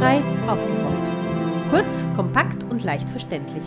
Barrierefrei 0.00 0.50
aufgerollt. 0.50 1.70
Kurz, 1.70 2.06
kompakt 2.16 2.64
und 2.64 2.82
leicht 2.84 3.10
verständlich. 3.10 3.64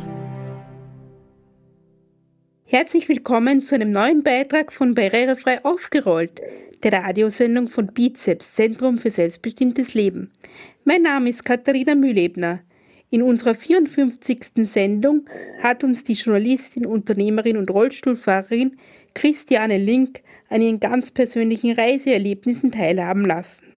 Herzlich 2.66 3.08
willkommen 3.08 3.64
zu 3.64 3.76
einem 3.76 3.92
neuen 3.92 4.24
Beitrag 4.24 4.74
von 4.74 4.96
Barrierefrei 4.96 5.64
aufgerollt, 5.64 6.42
der 6.82 6.94
Radiosendung 6.94 7.68
von 7.68 7.86
Bizeps, 7.86 8.56
Zentrum 8.56 8.98
für 8.98 9.12
selbstbestimmtes 9.12 9.94
Leben. 9.94 10.32
Mein 10.86 11.04
Name 11.04 11.30
ist 11.30 11.46
Katharina 11.46 11.94
Mühlebner. 11.94 12.62
In 13.12 13.22
unserer 13.22 13.54
54. 13.54 14.54
Sendung 14.64 15.30
hat 15.62 15.84
uns 15.84 16.04
die 16.04 16.14
Journalistin, 16.14 16.88
Unternehmerin 16.88 17.58
und 17.58 17.70
Rollstuhlfahrerin 17.70 18.80
Christiane 19.14 19.78
Link 19.78 20.24
an 20.50 20.64
ihren 20.64 20.80
ganz 20.80 21.12
persönlichen 21.12 21.74
Reiseerlebnissen 21.74 22.72
teilhaben 22.72 23.24
lassen. 23.24 23.73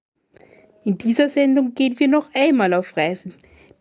In 0.87 0.99
dieser 0.99 1.29
Sendung 1.29 1.75
gehen 1.75 1.99
wir 1.99 2.07
noch 2.07 2.31
einmal 2.33 2.73
auf 2.73 2.97
Reisen, 2.97 3.35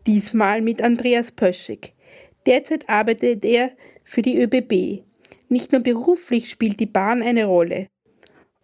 diesmal 0.08 0.60
mit 0.60 0.82
Andreas 0.82 1.30
Pöschek. 1.30 1.92
Derzeit 2.46 2.88
arbeitet 2.88 3.44
er 3.44 3.70
für 4.02 4.22
die 4.22 4.42
ÖBB. 4.42 5.04
Nicht 5.48 5.70
nur 5.70 5.82
beruflich 5.82 6.50
spielt 6.50 6.80
die 6.80 6.86
Bahn 6.86 7.22
eine 7.22 7.44
Rolle. 7.44 7.86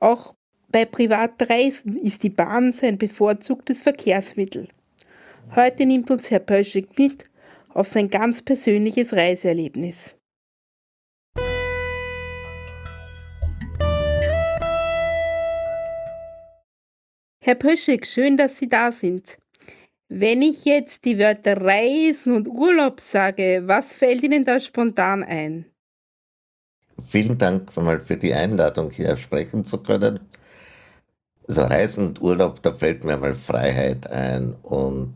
Auch 0.00 0.34
bei 0.72 0.84
Privatreisen 0.84 1.96
ist 1.96 2.24
die 2.24 2.30
Bahn 2.30 2.72
sein 2.72 2.98
bevorzugtes 2.98 3.80
Verkehrsmittel. 3.80 4.66
Heute 5.54 5.86
nimmt 5.86 6.10
uns 6.10 6.28
Herr 6.32 6.40
Pöschek 6.40 6.98
mit 6.98 7.26
auf 7.68 7.86
sein 7.86 8.10
ganz 8.10 8.42
persönliches 8.42 9.12
Reiseerlebnis. 9.12 10.16
Herr 17.44 17.56
Pöschek, 17.56 18.06
schön, 18.06 18.36
dass 18.36 18.58
Sie 18.58 18.68
da 18.68 18.92
sind. 18.92 19.36
Wenn 20.08 20.42
ich 20.42 20.64
jetzt 20.64 21.04
die 21.04 21.18
Wörter 21.18 21.60
Reisen 21.60 22.36
und 22.36 22.46
Urlaub 22.46 23.00
sage, 23.00 23.64
was 23.66 23.92
fällt 23.92 24.22
Ihnen 24.22 24.44
da 24.44 24.60
spontan 24.60 25.24
ein? 25.24 25.64
Vielen 27.04 27.36
Dank 27.38 27.76
einmal 27.76 27.98
für 27.98 28.16
die 28.16 28.32
Einladung, 28.32 28.92
hier 28.92 29.16
sprechen 29.16 29.64
zu 29.64 29.82
können. 29.82 30.20
Also 31.48 31.62
Reisen 31.62 32.06
und 32.06 32.22
Urlaub, 32.22 32.62
da 32.62 32.70
fällt 32.70 33.02
mir 33.02 33.16
mal 33.16 33.34
Freiheit 33.34 34.08
ein 34.08 34.54
und 34.62 35.12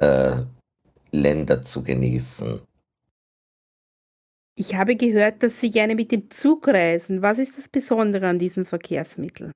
äh, 0.00 0.42
Länder 1.12 1.62
zu 1.62 1.82
genießen. 1.82 2.60
Ich 4.54 4.74
habe 4.74 4.96
gehört, 4.96 5.42
dass 5.42 5.60
Sie 5.60 5.70
gerne 5.70 5.94
mit 5.94 6.12
dem 6.12 6.30
Zug 6.30 6.68
reisen. 6.68 7.22
Was 7.22 7.38
ist 7.38 7.56
das 7.56 7.68
Besondere 7.70 8.28
an 8.28 8.38
diesem 8.38 8.66
Verkehrsmittel? 8.66 9.50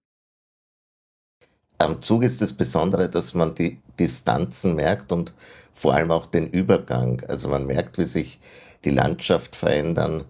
Am 1.78 2.02
Zug 2.02 2.24
ist 2.24 2.42
das 2.42 2.52
Besondere, 2.52 3.08
dass 3.08 3.34
man 3.34 3.54
die 3.54 3.80
Distanzen 3.98 4.74
merkt 4.74 5.12
und 5.12 5.32
vor 5.72 5.94
allem 5.94 6.10
auch 6.10 6.26
den 6.26 6.48
Übergang. 6.48 7.22
Also 7.28 7.48
man 7.48 7.66
merkt, 7.66 7.98
wie 7.98 8.04
sich 8.04 8.40
die 8.84 8.90
Landschaft 8.90 9.54
verändern, 9.54 10.24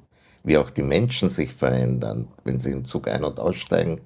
wie 0.45 0.59
auch 0.59 0.69
die 0.69 0.83
Menschen 0.83 1.31
sich 1.31 1.53
verändern, 1.53 2.29
wenn 2.45 2.59
sie 2.59 2.73
im 2.73 2.85
Zug 2.85 3.09
ein- 3.09 3.25
und 3.25 3.41
aussteigen, 3.41 4.01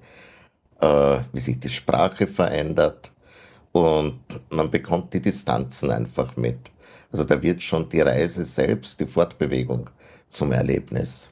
äh, 0.79 1.19
wie 1.33 1.39
sich 1.39 1.59
die 1.59 1.69
Sprache 1.69 2.27
verändert 2.27 3.11
und 3.73 4.19
man 4.49 4.71
bekommt 4.71 5.13
die 5.13 5.21
Distanzen 5.21 5.91
einfach 5.91 6.37
mit. 6.37 6.71
Also 7.11 7.25
da 7.25 7.41
wird 7.41 7.61
schon 7.61 7.89
die 7.89 8.01
Reise 8.01 8.45
selbst, 8.45 8.99
die 8.99 9.05
Fortbewegung 9.05 9.89
zum 10.29 10.53
Erlebnis. 10.53 11.29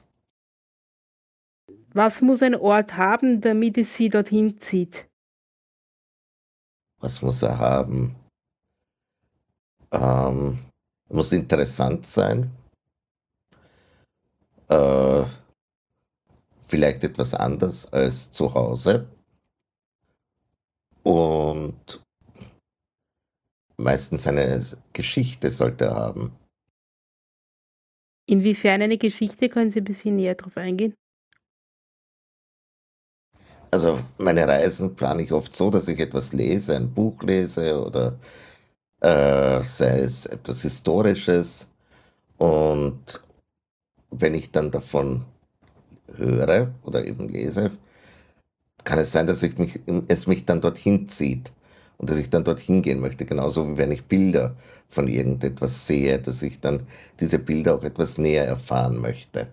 Was 1.93 2.21
muss 2.21 2.41
ein 2.41 2.55
Ort 2.55 2.97
haben, 2.97 3.41
damit 3.41 3.77
es 3.77 3.95
Sie 3.95 4.09
dorthin 4.09 4.59
zieht? 4.59 5.10
Was 7.01 7.21
muss 7.21 7.41
er 7.41 7.57
haben? 7.57 8.15
Ähm, 9.91 10.59
muss 11.09 11.31
interessant 11.31 12.05
sein. 12.05 12.51
Äh, 14.69 15.23
vielleicht 16.61 17.03
etwas 17.03 17.33
anders 17.33 17.91
als 17.91 18.31
zu 18.31 18.53
Hause. 18.53 19.07
Und 21.03 22.03
meistens 23.77 24.27
eine 24.27 24.63
Geschichte 24.93 25.49
sollte 25.49 25.85
er 25.85 25.95
haben. 25.95 26.37
Inwiefern 28.27 28.83
eine 28.83 28.97
Geschichte? 28.97 29.49
Können 29.49 29.71
Sie 29.71 29.81
ein 29.81 29.85
bisschen 29.85 30.15
näher 30.15 30.35
darauf 30.35 30.55
eingehen? 30.55 30.93
Also 33.71 33.99
meine 34.17 34.45
Reisen 34.45 34.95
plane 34.95 35.23
ich 35.23 35.31
oft 35.31 35.55
so, 35.55 35.69
dass 35.69 35.87
ich 35.87 35.99
etwas 35.99 36.33
lese, 36.33 36.75
ein 36.75 36.93
Buch 36.93 37.23
lese 37.23 37.81
oder 37.81 38.19
äh, 38.99 39.61
sei 39.61 39.99
es 39.99 40.25
etwas 40.25 40.61
Historisches. 40.63 41.67
Und 42.37 43.21
wenn 44.11 44.33
ich 44.33 44.51
dann 44.51 44.71
davon 44.71 45.25
höre 46.17 46.73
oder 46.83 47.05
eben 47.05 47.29
lese, 47.29 47.71
kann 48.83 48.99
es 48.99 49.11
sein, 49.13 49.27
dass 49.27 49.43
ich 49.43 49.57
mich, 49.57 49.79
es 50.07 50.27
mich 50.27 50.45
dann 50.45 50.59
dorthin 50.59 51.07
zieht 51.07 51.53
und 51.97 52.09
dass 52.09 52.17
ich 52.17 52.29
dann 52.29 52.43
dorthin 52.43 52.81
gehen 52.81 52.99
möchte. 52.99 53.25
Genauso 53.25 53.67
wie 53.69 53.77
wenn 53.77 53.91
ich 53.91 54.03
Bilder 54.05 54.55
von 54.89 55.07
irgendetwas 55.07 55.87
sehe, 55.87 56.19
dass 56.19 56.41
ich 56.41 56.59
dann 56.59 56.87
diese 57.19 57.39
Bilder 57.39 57.75
auch 57.75 57.83
etwas 57.83 58.17
näher 58.17 58.45
erfahren 58.45 58.97
möchte. 58.97 59.47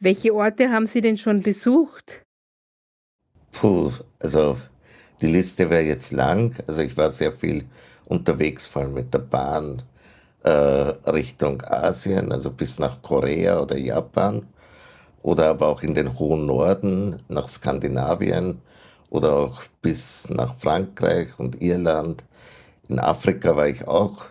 Welche 0.00 0.32
Orte 0.32 0.70
haben 0.70 0.86
Sie 0.86 1.00
denn 1.00 1.18
schon 1.18 1.42
besucht? 1.42 2.22
Puh, 3.50 3.90
also 4.20 4.56
die 5.20 5.26
Liste 5.26 5.68
wäre 5.70 5.82
jetzt 5.82 6.12
lang. 6.12 6.54
Also 6.68 6.82
ich 6.82 6.96
war 6.96 7.10
sehr 7.10 7.32
viel 7.32 7.64
unterwegs, 8.06 8.66
vor 8.66 8.82
allem 8.82 8.94
mit 8.94 9.12
der 9.12 9.18
Bahn 9.18 9.82
äh, 10.44 10.50
Richtung 10.50 11.62
Asien, 11.62 12.30
also 12.30 12.50
bis 12.52 12.78
nach 12.78 13.02
Korea 13.02 13.60
oder 13.60 13.76
Japan 13.76 14.46
oder 15.22 15.50
aber 15.50 15.66
auch 15.68 15.82
in 15.82 15.94
den 15.94 16.16
hohen 16.18 16.46
Norden 16.46 17.20
nach 17.28 17.48
Skandinavien 17.48 18.60
oder 19.10 19.32
auch 19.34 19.62
bis 19.82 20.30
nach 20.30 20.54
Frankreich 20.56 21.28
und 21.38 21.60
Irland. 21.60 22.24
In 22.88 23.00
Afrika 23.00 23.56
war 23.56 23.68
ich 23.68 23.86
auch 23.88 24.26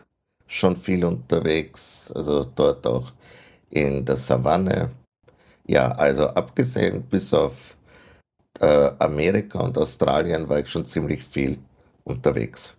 schon 0.47 0.77
viel 0.77 1.03
unterwegs, 1.03 2.11
also 2.15 2.45
dort 2.45 2.87
auch 2.87 3.11
in 3.69 4.05
der 4.05 4.15
Savanne 4.15 4.91
ja, 5.67 5.91
also 5.91 6.27
abgesehen 6.29 7.03
bis 7.03 7.33
auf 7.33 7.77
äh, 8.59 8.89
Amerika 8.99 9.59
und 9.59 9.77
Australien 9.77 10.47
war 10.49 10.59
ich 10.59 10.69
schon 10.69 10.85
ziemlich 10.85 11.23
viel 11.23 11.59
unterwegs. 12.03 12.77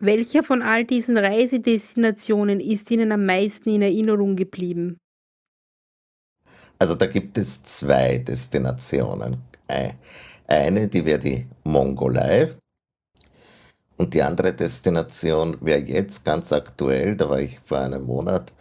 Welcher 0.00 0.42
von 0.42 0.62
all 0.62 0.84
diesen 0.84 1.16
Reisedestinationen 1.16 2.60
ist 2.60 2.90
Ihnen 2.90 3.12
am 3.12 3.24
meisten 3.24 3.68
in 3.70 3.82
Erinnerung 3.82 4.36
geblieben? 4.36 4.98
Also 6.78 6.94
da 6.96 7.06
gibt 7.06 7.38
es 7.38 7.62
zwei 7.62 8.18
Destinationen. 8.18 9.40
Eine, 10.46 10.88
die 10.88 11.04
wäre 11.04 11.18
die 11.18 11.46
Mongolei 11.62 12.52
und 13.96 14.12
die 14.12 14.22
andere 14.22 14.52
Destination 14.52 15.56
wäre 15.60 15.78
jetzt 15.78 16.24
ganz 16.24 16.52
aktuell, 16.52 17.14
da 17.14 17.30
war 17.30 17.40
ich 17.40 17.60
vor 17.60 17.78
einem 17.78 18.02
Monat, 18.02 18.52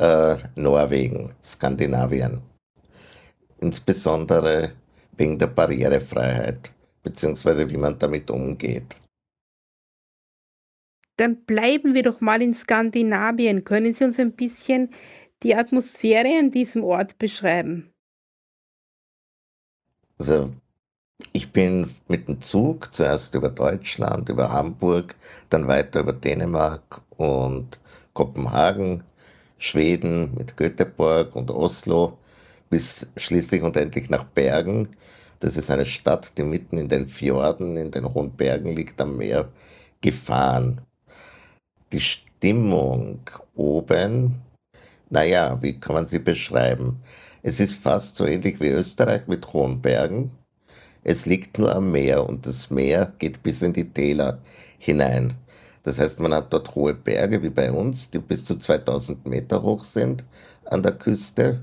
äh, 0.00 0.36
Norwegen, 0.56 1.32
Skandinavien. 1.42 2.40
Insbesondere 3.60 4.72
wegen 5.16 5.38
der 5.38 5.48
Barrierefreiheit, 5.48 6.72
beziehungsweise 7.02 7.68
wie 7.68 7.76
man 7.76 7.98
damit 7.98 8.30
umgeht. 8.30 8.96
Dann 11.18 11.44
bleiben 11.44 11.92
wir 11.92 12.02
doch 12.02 12.22
mal 12.22 12.40
in 12.40 12.54
Skandinavien. 12.54 13.64
Können 13.64 13.94
Sie 13.94 14.04
uns 14.04 14.18
ein 14.18 14.32
bisschen 14.32 14.88
die 15.42 15.54
Atmosphäre 15.54 16.38
an 16.38 16.50
diesem 16.50 16.82
Ort 16.82 17.18
beschreiben? 17.18 17.92
Also, 20.18 20.54
ich 21.34 21.52
bin 21.52 21.90
mit 22.08 22.26
dem 22.26 22.40
Zug 22.40 22.94
zuerst 22.94 23.34
über 23.34 23.50
Deutschland, 23.50 24.30
über 24.30 24.50
Hamburg, 24.50 25.14
dann 25.50 25.68
weiter 25.68 26.00
über 26.00 26.14
Dänemark 26.14 27.02
und 27.18 27.78
Kopenhagen 28.14 29.04
Schweden 29.60 30.32
mit 30.38 30.56
Göteborg 30.56 31.36
und 31.36 31.50
Oslo 31.50 32.16
bis 32.70 33.06
schließlich 33.16 33.62
und 33.62 33.76
endlich 33.76 34.08
nach 34.08 34.24
Bergen. 34.24 34.88
Das 35.38 35.56
ist 35.58 35.70
eine 35.70 35.84
Stadt, 35.84 36.32
die 36.38 36.42
mitten 36.42 36.78
in 36.78 36.88
den 36.88 37.06
Fjorden, 37.06 37.76
in 37.76 37.90
den 37.90 38.12
hohen 38.14 38.30
Bergen 38.32 38.74
liegt 38.74 38.98
am 39.02 39.18
Meer, 39.18 39.50
gefahren. 40.00 40.80
Die 41.92 42.00
Stimmung 42.00 43.20
oben, 43.54 44.40
naja, 45.10 45.60
wie 45.60 45.78
kann 45.78 45.94
man 45.94 46.06
sie 46.06 46.20
beschreiben? 46.20 47.02
Es 47.42 47.60
ist 47.60 47.74
fast 47.74 48.16
so 48.16 48.24
ähnlich 48.26 48.60
wie 48.60 48.68
Österreich 48.68 49.26
mit 49.28 49.52
hohen 49.52 49.82
Bergen. 49.82 50.32
Es 51.04 51.26
liegt 51.26 51.58
nur 51.58 51.74
am 51.74 51.92
Meer 51.92 52.26
und 52.26 52.46
das 52.46 52.70
Meer 52.70 53.12
geht 53.18 53.42
bis 53.42 53.60
in 53.60 53.74
die 53.74 53.90
Täler 53.90 54.38
hinein. 54.78 55.34
Das 55.82 55.98
heißt, 55.98 56.20
man 56.20 56.34
hat 56.34 56.52
dort 56.52 56.74
hohe 56.74 56.94
Berge 56.94 57.42
wie 57.42 57.50
bei 57.50 57.70
uns, 57.72 58.10
die 58.10 58.18
bis 58.18 58.44
zu 58.44 58.56
2000 58.56 59.26
Meter 59.26 59.62
hoch 59.62 59.84
sind 59.84 60.24
an 60.64 60.82
der 60.82 60.92
Küste. 60.92 61.62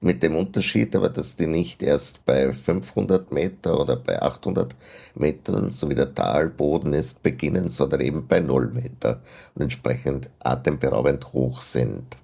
mit 0.00 0.22
dem 0.22 0.34
Unterschied 0.34 0.96
aber, 0.96 1.10
dass 1.10 1.36
die 1.36 1.46
nicht 1.46 1.82
erst 1.82 2.24
bei 2.24 2.52
500 2.52 3.32
Meter 3.32 3.78
oder 3.78 3.96
bei 3.96 4.20
800 4.20 4.74
Metern, 5.14 5.70
so 5.70 5.90
wie 5.90 5.94
der 5.94 6.14
Talboden 6.14 6.94
ist, 6.94 7.22
beginnen, 7.22 7.68
sondern 7.68 8.00
eben 8.00 8.26
bei 8.26 8.40
0 8.40 8.68
Meter 8.68 9.20
und 9.54 9.62
entsprechend 9.62 10.30
atemberaubend 10.40 11.32
hoch 11.32 11.60
sind. 11.60 12.16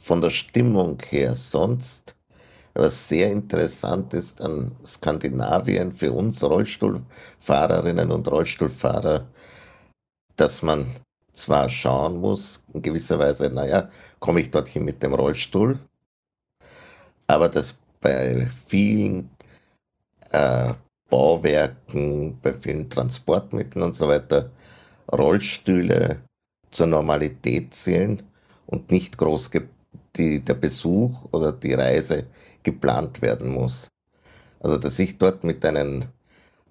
Von 0.00 0.20
der 0.20 0.30
Stimmung 0.30 1.02
her 1.08 1.34
sonst, 1.34 2.14
was 2.74 3.08
sehr 3.08 3.30
interessant 3.30 4.12
ist 4.14 4.40
an 4.40 4.72
Skandinavien 4.84 5.92
für 5.92 6.12
uns 6.12 6.42
Rollstuhlfahrerinnen 6.42 8.10
und 8.10 8.28
Rollstuhlfahrer, 8.28 9.26
dass 10.36 10.62
man 10.62 10.86
zwar 11.32 11.68
schauen 11.68 12.20
muss, 12.20 12.64
in 12.72 12.82
gewisser 12.82 13.18
Weise, 13.18 13.48
naja, 13.48 13.88
komme 14.18 14.40
ich 14.40 14.50
dorthin 14.50 14.84
mit 14.84 15.02
dem 15.02 15.14
Rollstuhl, 15.14 15.78
aber 17.26 17.48
dass 17.48 17.78
bei 18.00 18.46
vielen 18.46 19.30
äh, 20.30 20.74
Bauwerken, 21.08 22.38
bei 22.42 22.52
vielen 22.52 22.90
Transportmitteln 22.90 23.84
und 23.84 23.96
so 23.96 24.08
weiter 24.08 24.50
Rollstühle 25.12 26.22
zur 26.70 26.86
Normalität 26.88 27.72
zählen 27.74 28.22
und 28.66 28.90
nicht 28.90 29.16
groß 29.16 29.50
die, 30.16 30.40
der 30.40 30.54
Besuch 30.54 31.26
oder 31.32 31.52
die 31.52 31.74
Reise 31.74 32.26
geplant 32.64 33.22
werden 33.22 33.50
muss. 33.50 33.88
Also 34.60 34.78
dass 34.78 34.98
ich 34.98 35.18
dort 35.18 35.44
mit 35.44 35.64
einem 35.64 36.06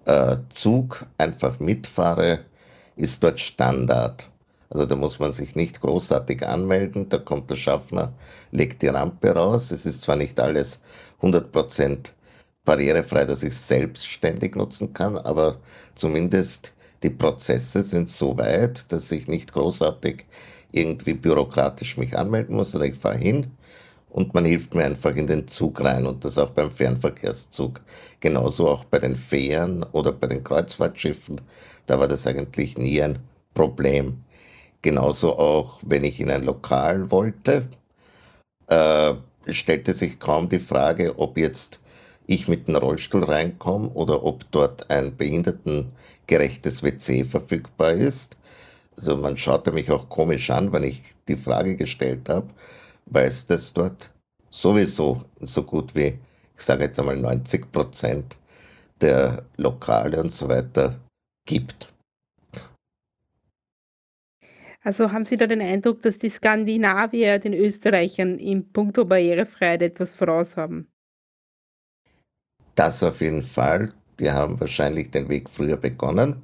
äh, 0.04 0.36
Zug 0.50 1.06
einfach 1.16 1.60
mitfahre, 1.60 2.40
ist 2.96 3.22
dort 3.22 3.40
Standard. 3.40 4.30
Also 4.68 4.86
da 4.86 4.96
muss 4.96 5.18
man 5.18 5.32
sich 5.32 5.54
nicht 5.54 5.80
großartig 5.80 6.46
anmelden, 6.46 7.08
da 7.08 7.18
kommt 7.18 7.50
der 7.50 7.56
Schaffner, 7.56 8.12
legt 8.50 8.82
die 8.82 8.88
Rampe 8.88 9.30
raus. 9.30 9.70
Es 9.70 9.86
ist 9.86 10.02
zwar 10.02 10.16
nicht 10.16 10.38
alles 10.40 10.80
100% 11.22 12.12
barrierefrei, 12.64 13.24
dass 13.24 13.42
ich 13.42 13.50
es 13.50 13.68
selbstständig 13.68 14.56
nutzen 14.56 14.92
kann, 14.92 15.16
aber 15.18 15.58
zumindest 15.94 16.72
die 17.02 17.10
Prozesse 17.10 17.82
sind 17.82 18.08
so 18.08 18.36
weit, 18.38 18.90
dass 18.92 19.12
ich 19.12 19.28
nicht 19.28 19.52
großartig 19.52 20.24
irgendwie 20.72 21.14
bürokratisch 21.14 21.96
mich 21.96 22.16
anmelden 22.16 22.56
muss, 22.56 22.72
sondern 22.72 22.90
ich 22.90 22.98
fahre 22.98 23.18
hin 23.18 23.52
und 24.14 24.32
man 24.32 24.44
hilft 24.44 24.76
mir 24.76 24.84
einfach 24.84 25.16
in 25.16 25.26
den 25.26 25.48
Zug 25.48 25.82
rein 25.82 26.06
und 26.06 26.24
das 26.24 26.38
auch 26.38 26.50
beim 26.50 26.70
Fernverkehrszug. 26.70 27.80
Genauso 28.20 28.68
auch 28.68 28.84
bei 28.84 29.00
den 29.00 29.16
Fähren 29.16 29.82
oder 29.90 30.12
bei 30.12 30.28
den 30.28 30.44
Kreuzfahrtschiffen, 30.44 31.40
da 31.86 31.98
war 31.98 32.06
das 32.06 32.24
eigentlich 32.28 32.78
nie 32.78 33.02
ein 33.02 33.18
Problem. 33.54 34.22
Genauso 34.82 35.36
auch, 35.36 35.80
wenn 35.84 36.04
ich 36.04 36.20
in 36.20 36.30
ein 36.30 36.44
Lokal 36.44 37.10
wollte, 37.10 37.66
äh, 38.68 39.14
stellte 39.48 39.92
sich 39.92 40.20
kaum 40.20 40.48
die 40.48 40.60
Frage, 40.60 41.18
ob 41.18 41.36
jetzt 41.36 41.80
ich 42.28 42.46
mit 42.46 42.68
dem 42.68 42.76
Rollstuhl 42.76 43.24
reinkomme 43.24 43.88
oder 43.88 44.22
ob 44.22 44.48
dort 44.52 44.88
ein 44.92 45.16
behindertengerechtes 45.16 46.84
WC 46.84 47.24
verfügbar 47.24 47.92
ist. 47.92 48.36
Also 48.96 49.16
man 49.16 49.36
schaute 49.36 49.72
mich 49.72 49.90
auch 49.90 50.08
komisch 50.08 50.50
an, 50.50 50.72
wenn 50.72 50.84
ich 50.84 51.02
die 51.26 51.36
Frage 51.36 51.74
gestellt 51.74 52.28
habe, 52.28 52.46
weil 53.06 53.26
es 53.26 53.46
das 53.46 53.72
dort 53.72 54.12
sowieso 54.50 55.20
so 55.40 55.62
gut 55.62 55.94
wie, 55.94 56.18
ich 56.54 56.60
sage 56.60 56.84
jetzt 56.84 56.98
einmal 56.98 57.16
90 57.16 57.70
Prozent 57.72 58.36
der 59.00 59.44
Lokale 59.56 60.20
und 60.20 60.32
so 60.32 60.48
weiter 60.48 61.00
gibt. 61.46 61.92
Also 64.82 65.10
haben 65.10 65.24
Sie 65.24 65.38
da 65.38 65.46
den 65.46 65.62
Eindruck, 65.62 66.02
dass 66.02 66.18
die 66.18 66.28
Skandinavier 66.28 67.38
den 67.38 67.54
Österreichern 67.54 68.38
in 68.38 68.70
puncto 68.70 69.06
Barrierefreiheit 69.06 69.80
etwas 69.80 70.12
voraus 70.12 70.58
haben? 70.58 70.88
Das 72.74 73.02
auf 73.02 73.20
jeden 73.22 73.42
Fall. 73.42 73.94
Die 74.20 74.30
haben 74.30 74.60
wahrscheinlich 74.60 75.10
den 75.10 75.28
Weg 75.28 75.48
früher 75.48 75.78
begonnen 75.78 76.42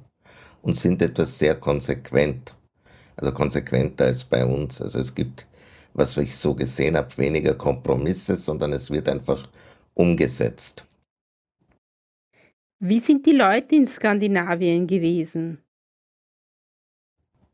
und 0.63 0.75
sind 0.75 1.01
etwas 1.03 1.37
sehr 1.37 1.55
konsequent. 1.55 2.55
Also 3.15 3.31
konsequenter 3.31 4.05
als 4.05 4.23
bei 4.23 4.43
uns. 4.43 4.81
Also 4.81 4.99
es 4.99 5.13
gibt, 5.13 5.45
was 5.93 6.17
ich 6.17 6.35
so 6.35 6.55
gesehen 6.55 6.95
habe, 6.95 7.17
weniger 7.17 7.55
Kompromisse, 7.55 8.35
sondern 8.35 8.73
es 8.73 8.89
wird 8.89 9.09
einfach 9.09 9.49
umgesetzt. 9.93 10.87
Wie 12.79 12.99
sind 12.99 13.25
die 13.25 13.33
Leute 13.33 13.75
in 13.75 13.87
Skandinavien 13.87 14.87
gewesen? 14.87 15.59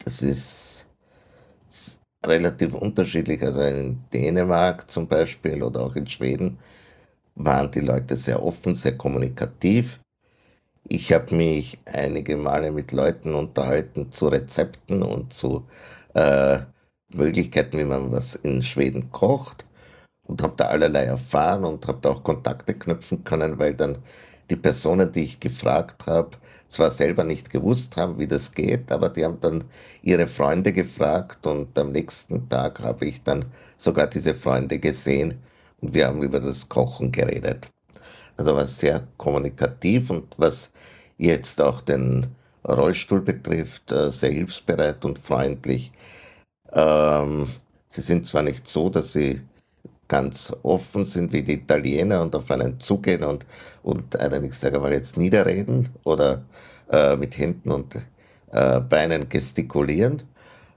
Das 0.06 0.22
ist 0.22 0.88
relativ 2.26 2.74
unterschiedlich. 2.74 3.42
Also 3.42 3.62
in 3.62 4.00
Dänemark 4.14 4.90
zum 4.90 5.08
Beispiel 5.08 5.62
oder 5.64 5.82
auch 5.82 5.96
in 5.96 6.08
Schweden 6.08 6.58
waren 7.36 7.72
die 7.72 7.82
Leute 7.82 8.16
sehr 8.16 8.42
offen, 8.42 8.76
sehr 8.76 8.98
kommunikativ. 8.98 10.00
Ich 10.88 11.12
habe 11.12 11.36
mich 11.36 11.78
einige 11.86 12.38
Male 12.38 12.72
mit 12.72 12.92
Leuten 12.92 13.34
unterhalten 13.34 14.12
zu 14.12 14.30
Rezepten 14.30 15.04
und 15.04 15.34
zu 15.34 15.66
äh, 16.14 16.60
Möglichkeiten, 17.14 17.78
wie 17.80 17.86
man 17.86 18.12
was 18.12 18.36
in 18.36 18.64
Schweden 18.64 19.12
kocht 19.12 19.66
und 20.24 20.42
habe 20.44 20.54
da 20.58 20.66
allerlei 20.66 21.06
erfahren 21.06 21.64
und 21.66 21.88
habe 21.88 22.00
da 22.02 22.10
auch 22.10 22.24
Kontakte 22.24 22.74
knüpfen 22.74 23.24
können, 23.24 23.60
weil 23.60 23.74
dann 23.74 24.00
die 24.50 24.56
Personen, 24.56 25.12
die 25.12 25.24
ich 25.24 25.40
gefragt 25.40 26.06
habe, 26.08 26.32
zwar 26.68 26.92
selber 26.92 27.24
nicht 27.24 27.50
gewusst 27.50 27.98
haben, 27.98 28.18
wie 28.20 28.28
das 28.28 28.52
geht, 28.54 28.92
aber 28.92 29.10
die 29.10 29.26
haben 29.26 29.40
dann 29.42 29.66
ihre 30.02 30.28
Freunde 30.28 30.74
gefragt 30.74 31.46
und 31.48 31.78
am 31.78 31.92
nächsten 31.92 32.48
Tag 32.50 32.80
habe 32.82 33.06
ich 33.06 33.24
dann 33.24 33.46
sogar 33.78 34.08
diese 34.08 34.34
Freunde 34.34 34.80
gesehen 34.80 35.36
und 35.82 35.94
wir 35.94 36.08
haben 36.08 36.24
über 36.24 36.40
das 36.40 36.68
Kochen 36.68 37.12
geredet. 37.12 37.68
Also 38.38 38.56
war 38.56 38.66
sehr 38.66 39.08
kommunikativ 39.18 40.10
und 40.10 40.26
was 40.38 40.72
jetzt 41.18 41.62
auch 41.62 41.82
den 41.82 42.28
Rollstuhl 42.68 43.22
betrifft, 43.22 43.92
äh, 43.92 44.12
sehr 44.12 44.32
hilfsbereit 44.32 45.04
und 45.06 45.20
freundlich. 45.20 45.92
Ähm, 46.74 47.48
sie 47.88 48.02
sind 48.02 48.26
zwar 48.26 48.44
nicht 48.44 48.68
so, 48.68 48.90
dass 48.90 49.14
sie 49.14 49.42
ganz 50.08 50.54
offen 50.64 51.06
sind 51.06 51.34
wie 51.34 51.44
die 51.44 51.56
Italiener 51.56 52.22
und 52.22 52.36
auf 52.36 52.50
einen 52.52 52.80
zugehen 52.80 53.24
und, 53.24 53.46
und 53.84 54.20
einen, 54.20 54.46
ich 54.46 54.54
sage 54.54 54.80
mal 54.80 54.94
jetzt, 54.94 55.18
niederreden 55.18 55.90
oder 56.04 56.44
äh, 56.90 57.16
mit 57.16 57.38
Händen 57.38 57.72
und 57.72 57.96
äh, 58.52 58.80
Beinen 58.80 59.28
gestikulieren, 59.28 60.24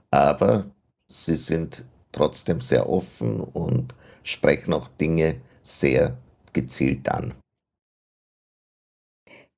aber 0.09 0.65
sie 1.07 1.35
sind 1.35 1.85
trotzdem 2.11 2.59
sehr 2.59 2.89
offen 2.89 3.39
und 3.39 3.95
sprechen 4.23 4.73
auch 4.73 4.89
Dinge 4.89 5.39
sehr 5.63 6.17
gezielt 6.53 7.09
an. 7.09 7.33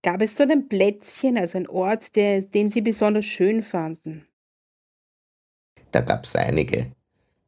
Gab 0.03 0.21
es 0.21 0.35
dort 0.35 0.51
ein 0.51 0.67
Plätzchen, 0.67 1.37
also 1.37 1.57
ein 1.57 1.67
Ort, 1.67 2.15
der, 2.15 2.41
den 2.41 2.69
Sie 2.69 2.81
besonders 2.81 3.25
schön 3.25 3.63
fanden? 3.63 4.27
Da 5.93 6.01
gab 6.01 6.25
es 6.25 6.35
einige. 6.35 6.91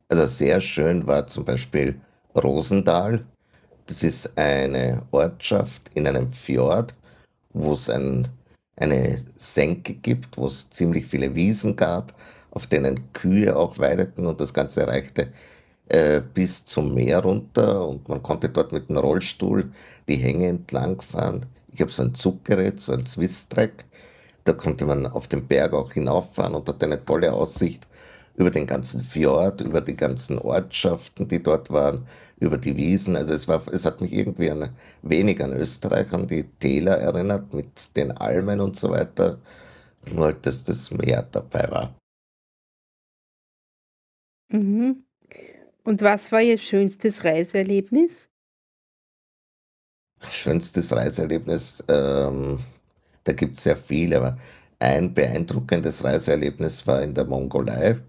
Also 0.07 0.27
sehr 0.27 0.61
schön 0.61 1.07
war 1.07 1.25
zum 1.25 1.43
Beispiel 1.45 1.99
Rosendahl. 2.35 3.25
Das 3.87 4.03
ist 4.03 4.37
eine 4.37 5.01
Ortschaft 5.11 5.89
in 5.95 6.07
einem 6.07 6.31
Fjord, 6.31 6.93
wo 7.53 7.73
es 7.73 7.89
ein, 7.89 8.27
eine 8.75 9.17
Senke 9.35 9.95
gibt, 9.95 10.37
wo 10.37 10.45
es 10.45 10.69
ziemlich 10.69 11.07
viele 11.07 11.33
Wiesen 11.33 11.75
gab, 11.75 12.13
auf 12.51 12.67
denen 12.67 13.11
Kühe 13.13 13.55
auch 13.55 13.79
weideten 13.79 14.27
und 14.27 14.39
das 14.39 14.53
Ganze 14.53 14.87
reichte 14.87 15.31
äh, 15.89 16.21
bis 16.21 16.65
zum 16.65 16.93
Meer 16.93 17.19
runter 17.19 17.87
und 17.87 18.07
man 18.07 18.21
konnte 18.21 18.49
dort 18.49 18.71
mit 18.73 18.89
dem 18.89 18.97
Rollstuhl 18.97 19.71
die 20.07 20.17
Hänge 20.17 20.47
entlang 20.47 21.01
fahren. 21.01 21.47
Ich 21.73 21.81
habe 21.81 21.91
so 21.91 22.03
ein 22.03 22.13
Zuggerät, 22.13 22.79
so 22.79 22.93
ein 22.93 23.07
Swiss-Track. 23.07 23.85
Da 24.43 24.53
konnte 24.53 24.85
man 24.85 25.07
auf 25.07 25.27
den 25.27 25.47
Berg 25.47 25.73
auch 25.73 25.93
hinauffahren 25.93 26.53
und 26.53 26.69
hatte 26.69 26.85
eine 26.85 27.03
tolle 27.03 27.33
Aussicht 27.33 27.87
über 28.35 28.49
den 28.51 28.67
ganzen 28.67 29.01
Fjord, 29.01 29.61
über 29.61 29.81
die 29.81 29.95
ganzen 29.95 30.39
Ortschaften, 30.39 31.27
die 31.27 31.41
dort 31.41 31.69
waren, 31.69 32.05
über 32.37 32.57
die 32.57 32.75
Wiesen. 32.75 33.15
Also 33.15 33.33
es, 33.33 33.47
war, 33.47 33.65
es 33.71 33.85
hat 33.85 34.01
mich 34.01 34.13
irgendwie 34.13 34.51
ein 34.51 34.69
wenig 35.01 35.41
an 35.41 35.53
Österreich, 35.53 36.11
an 36.13 36.27
die 36.27 36.43
Täler 36.43 36.97
erinnert, 36.97 37.53
mit 37.53 37.95
den 37.95 38.11
Almen 38.11 38.59
und 38.59 38.75
so 38.77 38.91
weiter. 38.91 39.39
Nur 40.11 40.25
halt, 40.25 40.45
dass 40.45 40.63
das 40.63 40.91
Meer 40.91 41.23
dabei 41.31 41.71
war. 41.71 41.95
Mhm. 44.51 45.03
Und 45.83 46.01
was 46.01 46.31
war 46.31 46.41
Ihr 46.41 46.57
schönstes 46.57 47.23
Reiseerlebnis? 47.23 48.27
Schönstes 50.21 50.91
Reiseerlebnis, 50.91 51.83
ähm, 51.87 52.59
da 53.23 53.33
gibt 53.33 53.57
es 53.57 53.63
sehr 53.63 53.77
viele, 53.77 54.17
aber 54.17 54.37
ein 54.79 55.13
beeindruckendes 55.13 56.03
Reiseerlebnis 56.03 56.85
war 56.87 57.01
in 57.01 57.13
der 57.13 57.25
Mongolei. 57.25 57.99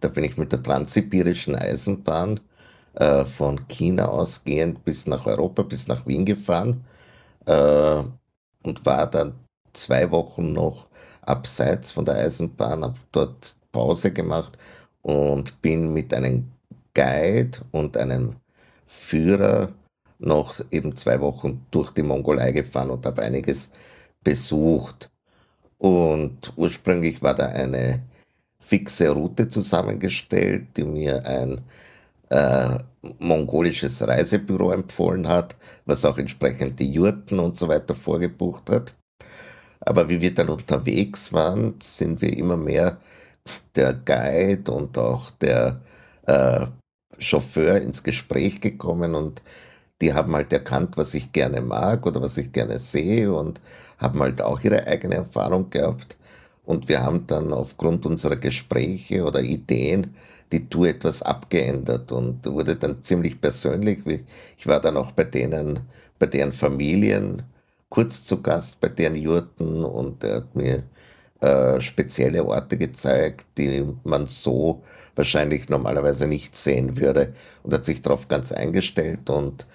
Da 0.00 0.08
bin 0.08 0.24
ich 0.24 0.36
mit 0.36 0.52
der 0.52 0.62
transsibirischen 0.62 1.56
Eisenbahn 1.56 2.40
äh, 2.94 3.24
von 3.24 3.66
China 3.68 4.08
ausgehend 4.08 4.84
bis 4.84 5.06
nach 5.06 5.26
Europa, 5.26 5.62
bis 5.62 5.88
nach 5.88 6.06
Wien 6.06 6.24
gefahren 6.24 6.84
äh, 7.46 8.02
und 8.62 8.86
war 8.86 9.10
dann 9.10 9.34
zwei 9.72 10.10
Wochen 10.10 10.52
noch 10.52 10.88
abseits 11.22 11.90
von 11.90 12.04
der 12.04 12.16
Eisenbahn, 12.16 12.84
habe 12.84 12.98
dort 13.12 13.56
Pause 13.72 14.12
gemacht 14.12 14.56
und 15.02 15.60
bin 15.62 15.92
mit 15.92 16.14
einem 16.14 16.50
Guide 16.94 17.58
und 17.72 17.96
einem 17.96 18.36
Führer 18.86 19.72
noch 20.18 20.60
eben 20.70 20.96
zwei 20.96 21.20
Wochen 21.20 21.64
durch 21.70 21.90
die 21.92 22.02
Mongolei 22.02 22.52
gefahren 22.52 22.90
und 22.90 23.06
habe 23.06 23.22
einiges 23.22 23.70
besucht. 24.24 25.10
Und 25.78 26.52
ursprünglich 26.56 27.22
war 27.22 27.34
da 27.34 27.46
eine 27.46 28.02
fixe 28.60 29.10
Route 29.10 29.48
zusammengestellt, 29.48 30.68
die 30.76 30.84
mir 30.84 31.24
ein 31.26 31.60
äh, 32.30 32.78
mongolisches 33.20 34.02
Reisebüro 34.06 34.72
empfohlen 34.72 35.28
hat, 35.28 35.56
was 35.86 36.04
auch 36.04 36.18
entsprechend 36.18 36.78
die 36.80 36.92
Jurten 36.92 37.38
und 37.40 37.56
so 37.56 37.68
weiter 37.68 37.94
vorgebucht 37.94 38.70
hat. 38.70 38.94
Aber 39.80 40.08
wie 40.08 40.20
wir 40.20 40.34
dann 40.34 40.48
unterwegs 40.50 41.32
waren, 41.32 41.74
sind 41.82 42.20
wir 42.20 42.36
immer 42.36 42.56
mehr 42.56 42.98
der 43.74 43.94
Guide 43.94 44.70
und 44.72 44.98
auch 44.98 45.30
der 45.32 45.80
äh, 46.26 46.66
Chauffeur 47.18 47.80
ins 47.80 48.02
Gespräch 48.02 48.60
gekommen 48.60 49.14
und 49.14 49.42
die 50.00 50.14
haben 50.14 50.34
halt 50.34 50.52
erkannt, 50.52 50.96
was 50.96 51.14
ich 51.14 51.32
gerne 51.32 51.60
mag 51.60 52.06
oder 52.06 52.22
was 52.22 52.38
ich 52.38 52.52
gerne 52.52 52.78
sehe 52.78 53.32
und 53.32 53.60
haben 53.98 54.20
halt 54.20 54.42
auch 54.42 54.60
ihre 54.62 54.86
eigene 54.86 55.16
Erfahrung 55.16 55.70
gehabt. 55.70 56.16
Und 56.68 56.86
wir 56.90 57.02
haben 57.02 57.26
dann 57.26 57.54
aufgrund 57.54 58.04
unserer 58.04 58.36
Gespräche 58.36 59.24
oder 59.24 59.40
Ideen 59.40 60.14
die 60.52 60.66
Tour 60.66 60.88
etwas 60.88 61.22
abgeändert 61.22 62.12
und 62.12 62.44
wurde 62.44 62.76
dann 62.76 63.02
ziemlich 63.02 63.40
persönlich. 63.40 64.00
Ich 64.58 64.66
war 64.66 64.78
dann 64.78 64.98
auch 64.98 65.12
bei 65.12 65.24
denen, 65.24 65.80
bei 66.18 66.26
deren 66.26 66.52
Familien 66.52 67.42
kurz 67.88 68.22
zu 68.22 68.42
Gast, 68.42 68.78
bei 68.82 68.90
deren 68.90 69.16
Jurten 69.16 69.82
und 69.82 70.22
er 70.22 70.36
hat 70.36 70.54
mir 70.54 70.82
äh, 71.40 71.80
spezielle 71.80 72.44
Orte 72.44 72.76
gezeigt, 72.76 73.46
die 73.56 73.86
man 74.04 74.26
so 74.26 74.82
wahrscheinlich 75.16 75.70
normalerweise 75.70 76.26
nicht 76.26 76.54
sehen 76.54 76.98
würde 76.98 77.32
und 77.62 77.72
hat 77.72 77.86
sich 77.86 78.02
darauf 78.02 78.28
ganz 78.28 78.52
eingestellt 78.52 79.30
und 79.30 79.66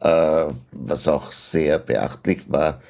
äh, 0.00 0.44
was 0.72 1.08
auch 1.08 1.32
sehr 1.32 1.78
beachtlich 1.78 2.52
war, 2.52 2.82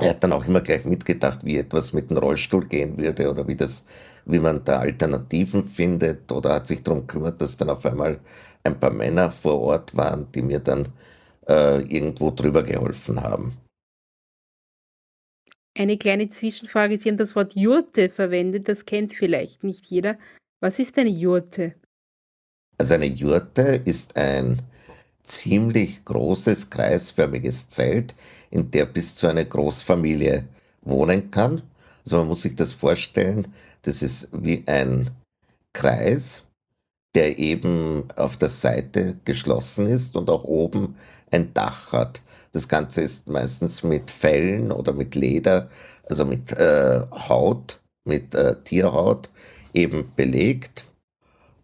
er 0.00 0.10
hat 0.10 0.22
dann 0.22 0.32
auch 0.32 0.46
immer 0.46 0.60
gleich 0.60 0.84
mitgedacht, 0.84 1.40
wie 1.44 1.58
etwas 1.58 1.92
mit 1.92 2.10
dem 2.10 2.18
Rollstuhl 2.18 2.66
gehen 2.66 2.96
würde 2.96 3.30
oder 3.30 3.46
wie 3.48 3.56
das, 3.56 3.84
wie 4.26 4.38
man 4.38 4.64
da 4.64 4.78
Alternativen 4.78 5.64
findet 5.64 6.30
oder 6.30 6.54
hat 6.54 6.68
sich 6.68 6.82
darum 6.82 7.06
gekümmert, 7.06 7.42
dass 7.42 7.56
dann 7.56 7.70
auf 7.70 7.84
einmal 7.84 8.20
ein 8.62 8.78
paar 8.78 8.92
Männer 8.92 9.30
vor 9.30 9.60
Ort 9.60 9.96
waren, 9.96 10.30
die 10.32 10.42
mir 10.42 10.60
dann 10.60 10.88
äh, 11.48 11.82
irgendwo 11.82 12.30
drüber 12.30 12.62
geholfen 12.62 13.20
haben. 13.20 13.56
Eine 15.76 15.96
kleine 15.96 16.30
Zwischenfrage. 16.30 16.98
Sie 16.98 17.08
haben 17.08 17.16
das 17.16 17.34
Wort 17.36 17.54
Jurte 17.54 18.08
verwendet, 18.08 18.68
das 18.68 18.84
kennt 18.84 19.12
vielleicht 19.14 19.64
nicht 19.64 19.86
jeder. 19.86 20.18
Was 20.60 20.78
ist 20.78 20.98
eine 20.98 21.10
Jurte? 21.10 21.74
Also 22.78 22.94
eine 22.94 23.06
Jurte 23.06 23.62
ist 23.84 24.16
ein 24.16 24.62
ziemlich 25.22 26.04
großes 26.04 26.70
kreisförmiges 26.70 27.68
Zelt, 27.68 28.14
in 28.50 28.70
der 28.70 28.86
bis 28.86 29.14
zu 29.14 29.26
einer 29.26 29.44
Großfamilie 29.44 30.48
wohnen 30.82 31.30
kann. 31.30 31.62
Also 32.04 32.16
man 32.16 32.28
muss 32.28 32.42
sich 32.42 32.56
das 32.56 32.72
vorstellen, 32.72 33.48
das 33.82 34.02
ist 34.02 34.28
wie 34.32 34.64
ein 34.66 35.10
Kreis, 35.72 36.44
der 37.14 37.38
eben 37.38 38.04
auf 38.16 38.36
der 38.36 38.48
Seite 38.48 39.16
geschlossen 39.24 39.86
ist 39.86 40.16
und 40.16 40.30
auch 40.30 40.44
oben 40.44 40.96
ein 41.30 41.52
Dach 41.52 41.92
hat. 41.92 42.22
Das 42.52 42.66
Ganze 42.66 43.02
ist 43.02 43.28
meistens 43.28 43.82
mit 43.82 44.10
Fellen 44.10 44.72
oder 44.72 44.92
mit 44.92 45.14
Leder, 45.14 45.68
also 46.08 46.24
mit 46.24 46.52
äh, 46.52 47.02
Haut, 47.28 47.80
mit 48.04 48.34
äh, 48.34 48.56
Tierhaut 48.64 49.30
eben 49.74 50.10
belegt. 50.16 50.84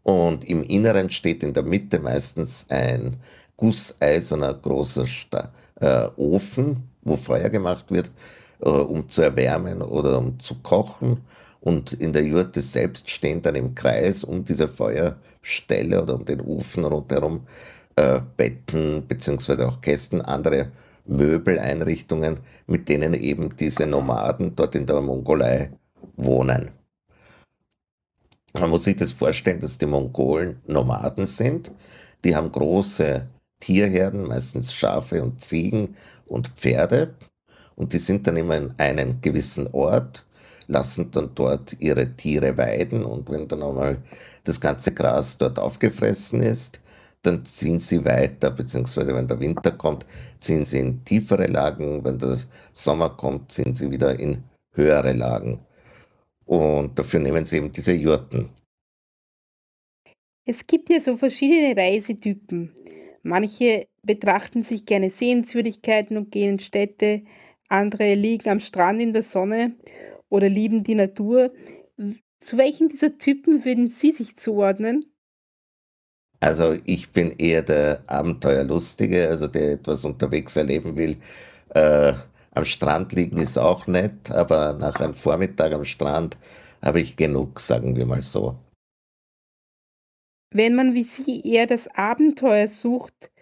Und 0.03 0.45
im 0.45 0.63
Inneren 0.65 1.11
steht 1.11 1.43
in 1.43 1.55
der 1.55 1.63
Mitte 1.63 1.99
meistens 1.99 2.67
ein 2.69 3.17
gusseiserner 3.57 4.53
großer 4.53 5.07
Sta 5.07 5.51
äh, 5.81 6.09
Ofen, 6.17 6.89
wo 7.03 7.17
Feuer 7.17 7.49
gemacht 7.51 7.91
wird, 7.91 8.11
äh, 8.61 8.69
um 8.69 9.09
zu 9.09 9.23
erwärmen 9.23 9.83
oder 9.83 10.19
um 10.19 10.39
zu 10.39 10.57
kochen. 10.57 11.23
Und 11.61 11.95
in 11.95 12.13
der 12.13 12.25
Jurte 12.25 12.61
selbst 12.61 13.09
stehen 13.09 13.41
dann 13.41 13.55
im 13.55 13.75
Kreis 13.75 14.23
um 14.23 14.45
diese 14.45 14.69
Feuerstelle 14.69 16.03
oder 16.03 16.15
um 16.15 16.25
den 16.25 16.41
Ofen 16.41 16.85
rundherum 16.85 17.47
äh, 17.97 18.21
Betten 18.37 19.07
beziehungsweise 19.07 19.67
auch 19.67 19.81
Kästen, 19.81 20.21
andere 20.21 20.73
Möbeleinrichtungen, 21.07 22.39
mit 22.67 22.89
denen 22.89 23.15
eben 23.15 23.55
diese 23.57 23.87
Nomaden 23.87 24.55
dort 24.57 24.75
in 24.75 24.87
der 24.87 25.01
Mongolei 25.01 25.71
wohnen. 26.17 26.71
Man 28.53 28.71
muss 28.71 28.85
sich 28.85 28.97
das 28.97 29.13
vorstellen, 29.13 29.61
dass 29.61 29.79
die 29.79 29.87
Mongolen 29.87 30.61
Nomaden 30.67 31.27
sind. 31.27 31.73
Die 32.25 32.37
haben 32.37 32.53
große 32.53 33.27
Tierherden, 33.61 34.27
meistens 34.29 34.73
Schafe 34.73 35.23
und 35.23 35.41
Ziegen 35.41 35.97
und 36.27 36.49
Pferde. 36.49 37.15
Und 37.77 37.93
die 37.93 37.99
sind 37.99 38.27
dann 38.27 38.37
immer 38.37 38.57
in 38.57 38.75
einem 38.79 39.21
gewissen 39.21 39.67
Ort, 39.73 40.25
lassen 40.67 41.11
dann 41.11 41.31
dort 41.35 41.77
ihre 41.81 42.15
Tiere 42.17 42.57
weiden. 42.57 43.05
Und 43.05 43.31
wenn 43.31 43.49
dann 43.49 43.63
einmal 43.63 44.03
das 44.45 44.61
ganze 44.61 44.93
Gras 44.93 45.39
dort 45.39 45.59
aufgefressen 45.59 46.43
ist, 46.43 46.81
dann 47.23 47.45
ziehen 47.45 47.81
sie 47.81 48.05
weiter, 48.05 48.51
beziehungsweise 48.51 49.15
wenn 49.15 49.27
der 49.27 49.41
Winter 49.41 49.73
kommt, 49.73 50.07
ziehen 50.41 50.65
sie 50.65 50.79
in 50.79 51.05
tiefere 51.05 51.47
Lagen, 51.47 52.05
wenn 52.05 52.19
der 52.19 52.37
Sommer 52.73 53.11
kommt, 53.11 53.51
ziehen 53.51 53.75
sie 53.75 53.91
wieder 53.91 54.19
in 54.19 54.45
höhere 54.73 55.13
Lagen. 55.13 55.61
Und 56.45 56.99
dafür 56.99 57.21
nehmen 57.21 57.47
sie 57.47 57.57
eben 57.57 57.73
diese 57.73 57.95
Jurten. 57.95 58.51
Es 60.47 60.67
gibt 60.67 60.91
ja 60.91 61.01
so 61.01 61.17
verschiedene 61.17 61.75
Reisetypen. 61.75 62.71
Manche 63.25 63.89
betrachten 64.03 64.63
sich 64.65 64.85
gerne 64.85 65.09
Sehenswürdigkeiten 65.09 66.19
und 66.19 66.31
gehen 66.31 66.51
in 66.51 66.59
Städte, 66.59 67.23
andere 67.69 68.15
liegen 68.15 68.51
am 68.51 68.61
Strand 68.61 69.01
in 69.01 69.15
der 69.15 69.23
Sonne 69.23 69.77
oder 70.29 70.49
lieben 70.49 70.85
die 70.85 70.95
Natur. 70.95 71.51
Zu 72.41 72.59
welchen 72.59 72.89
dieser 72.91 73.17
Typen 73.17 73.65
würden 73.65 73.89
Sie 73.89 74.13
sich 74.13 74.37
zuordnen? 74.37 75.07
Also 76.41 76.77
ich 76.85 77.11
bin 77.13 77.31
eher 77.39 77.63
der 77.63 78.03
Abenteuerlustige, 78.07 79.27
also 79.31 79.49
der 79.49 79.73
etwas 79.73 80.05
unterwegs 80.05 80.55
erleben 80.57 80.95
will. 80.99 81.17
Äh, 81.71 82.13
am 82.51 82.67
Strand 82.67 83.15
liegen 83.15 83.39
ist 83.39 83.59
auch 83.59 83.87
nett, 83.87 84.31
aber 84.31 84.75
nach 84.75 85.01
einem 85.01 85.15
Vormittag 85.15 85.73
am 85.73 85.87
Strand 85.87 86.37
habe 86.83 87.01
ich 87.01 87.17
genug, 87.17 87.59
sagen 87.59 87.97
wir 87.97 88.05
mal 88.05 88.21
so. 88.21 88.59
Wenn 90.55 90.77
man 90.77 90.95
wie 90.95 91.03
Sie 91.03 91.43
eher 91.43 91.67
das 91.67 91.89
Abenteuer 91.97 92.69
sucht, 92.69 93.33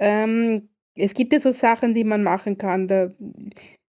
ähm, 0.00 0.70
es 0.96 1.12
gibt 1.12 1.34
ja 1.34 1.40
so 1.40 1.52
Sachen, 1.52 1.92
die 1.92 2.04
man 2.04 2.22
machen 2.22 2.56
kann, 2.56 2.88
da 2.88 3.10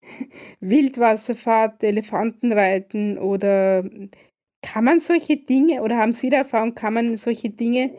Wildwasserfahrt, 0.61 1.85
Elefantenreiten 1.85 3.19
oder 3.19 3.85
kann 4.63 4.85
man 4.85 5.01
solche 5.01 5.37
Dinge 5.37 5.83
oder 5.83 5.99
haben 5.99 6.15
Sie 6.15 6.31
da 6.31 6.39
Erfahrung, 6.39 6.75
kann 6.75 6.95
man 6.95 7.17
solche 7.19 7.51
Dinge 7.51 7.93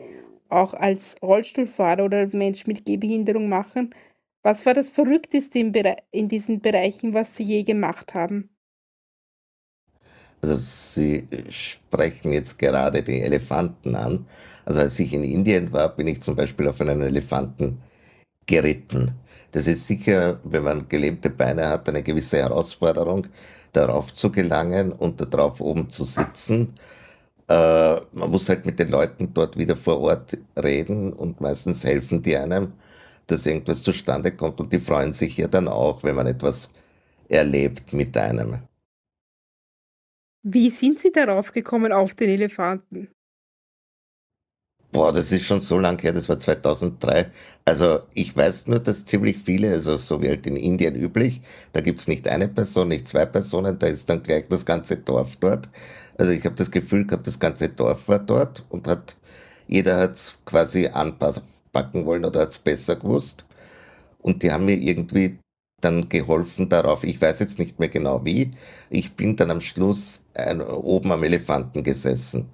auch 0.48 0.74
als 0.74 1.14
Rollstuhlfahrer 1.22 2.04
oder 2.04 2.18
als 2.18 2.32
Mensch 2.32 2.66
mit 2.66 2.84
Gehbehinderung 2.84 3.48
machen. 3.48 3.94
Was 4.42 4.66
war 4.66 4.74
das 4.74 4.90
Verrückteste 4.90 5.60
in, 6.10 6.28
diesen 6.28 6.60
Bereichen, 6.60 7.14
was 7.14 7.36
Sie 7.36 7.44
je 7.44 7.62
gemacht 7.62 8.12
haben? 8.12 8.50
Also 10.42 10.56
Sie 10.56 11.26
sprechen 11.48 12.32
jetzt 12.32 12.58
gerade 12.58 13.02
die 13.04 13.20
Elefanten 13.20 13.94
an. 13.94 14.26
Also 14.64 14.80
als 14.80 14.98
ich 14.98 15.12
in 15.12 15.24
Indien 15.24 15.72
war, 15.72 15.88
bin 15.94 16.08
ich 16.08 16.20
zum 16.22 16.36
Beispiel 16.36 16.68
auf 16.68 16.80
einen 16.80 17.02
Elefanten 17.02 17.78
geritten. 18.46 19.12
Das 19.52 19.66
ist 19.66 19.86
sicher, 19.86 20.40
wenn 20.44 20.64
man 20.64 20.88
gelähmte 20.88 21.30
Beine 21.30 21.68
hat, 21.68 21.88
eine 21.88 22.02
gewisse 22.02 22.38
Herausforderung, 22.38 23.26
darauf 23.72 24.12
zu 24.14 24.30
gelangen 24.32 24.92
und 24.92 25.20
darauf 25.32 25.60
oben 25.60 25.90
zu 25.90 26.04
sitzen 26.04 26.74
äh, 27.48 28.00
man 28.12 28.30
muss 28.30 28.48
halt 28.48 28.64
mit 28.64 28.78
den 28.78 28.88
Leuten 28.88 29.32
dort 29.34 29.56
wieder 29.56 29.76
vor 29.76 30.00
Ort 30.00 30.38
reden 30.62 31.12
und 31.12 31.40
meistens 31.40 31.84
helfen 31.84 32.22
die 32.22 32.36
einem, 32.36 32.72
dass 33.26 33.46
irgendwas 33.46 33.82
zustande 33.82 34.32
kommt 34.32 34.60
und 34.60 34.72
die 34.72 34.78
freuen 34.78 35.12
sich 35.12 35.36
ja 35.36 35.48
dann 35.48 35.68
auch, 35.68 36.02
wenn 36.02 36.16
man 36.16 36.26
etwas 36.26 36.70
erlebt 37.28 37.92
mit 37.92 38.16
einem. 38.16 38.60
Wie 40.42 40.70
sind 40.70 41.00
Sie 41.00 41.10
darauf 41.10 41.52
gekommen, 41.52 41.92
auf 41.92 42.14
den 42.14 42.30
Elefanten? 42.30 43.08
Boah, 44.94 45.12
das 45.12 45.32
ist 45.32 45.44
schon 45.44 45.60
so 45.60 45.78
lange 45.78 46.00
her, 46.02 46.12
das 46.12 46.28
war 46.28 46.38
2003. 46.38 47.30
Also 47.64 48.00
ich 48.14 48.36
weiß 48.36 48.68
nur, 48.68 48.78
dass 48.78 49.04
ziemlich 49.04 49.38
viele, 49.38 49.70
also 49.72 49.96
so 49.96 50.22
wie 50.22 50.28
halt 50.28 50.46
in 50.46 50.54
Indien 50.56 50.94
üblich, 50.94 51.40
da 51.72 51.80
gibt 51.80 51.98
es 52.00 52.06
nicht 52.06 52.28
eine 52.28 52.46
Person, 52.46 52.88
nicht 52.88 53.08
zwei 53.08 53.26
Personen, 53.26 53.76
da 53.78 53.88
ist 53.88 54.08
dann 54.08 54.22
gleich 54.22 54.46
das 54.48 54.64
ganze 54.64 54.96
Dorf 54.98 55.34
dort. 55.36 55.68
Also 56.16 56.30
ich 56.30 56.44
habe 56.44 56.54
das 56.54 56.70
Gefühl 56.70 57.06
gehabt, 57.06 57.26
das 57.26 57.40
ganze 57.40 57.70
Dorf 57.70 58.08
war 58.08 58.20
dort 58.20 58.64
und 58.68 58.86
hat, 58.86 59.16
jeder 59.66 59.98
hat 59.98 60.12
es 60.12 60.38
quasi 60.44 60.86
anpacken 60.86 62.06
wollen 62.06 62.24
oder 62.24 62.42
hat 62.42 62.50
es 62.50 62.58
besser 62.60 62.94
gewusst. 62.96 63.44
Und 64.22 64.42
die 64.44 64.52
haben 64.52 64.64
mir 64.66 64.76
irgendwie 64.76 65.38
dann 65.80 66.08
geholfen 66.08 66.68
darauf, 66.68 67.04
ich 67.04 67.20
weiß 67.20 67.40
jetzt 67.40 67.58
nicht 67.58 67.80
mehr 67.80 67.88
genau 67.88 68.24
wie, 68.24 68.52
ich 68.90 69.14
bin 69.16 69.34
dann 69.36 69.50
am 69.50 69.60
Schluss 69.60 70.22
oben 70.68 71.12
am 71.12 71.24
Elefanten 71.24 71.82
gesessen. 71.82 72.48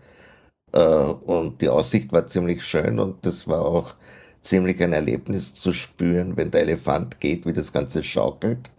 Äh, 0.73 0.79
und 0.79 1.61
die 1.61 1.69
Aussicht 1.69 2.13
war 2.13 2.27
ziemlich 2.27 2.65
schön 2.65 2.99
und 2.99 3.25
das 3.25 3.47
war 3.49 3.63
auch 3.65 3.95
ziemlich 4.41 4.83
ein 4.83 4.93
Erlebnis 4.93 5.55
zu 5.55 5.73
spüren, 5.73 6.37
wenn 6.37 6.51
der 6.51 6.63
Elefant 6.63 7.21
geht, 7.21 7.47
wie 7.47 7.53
das 7.53 7.73
Ganze 7.73 8.03
schaukelt 8.03 8.71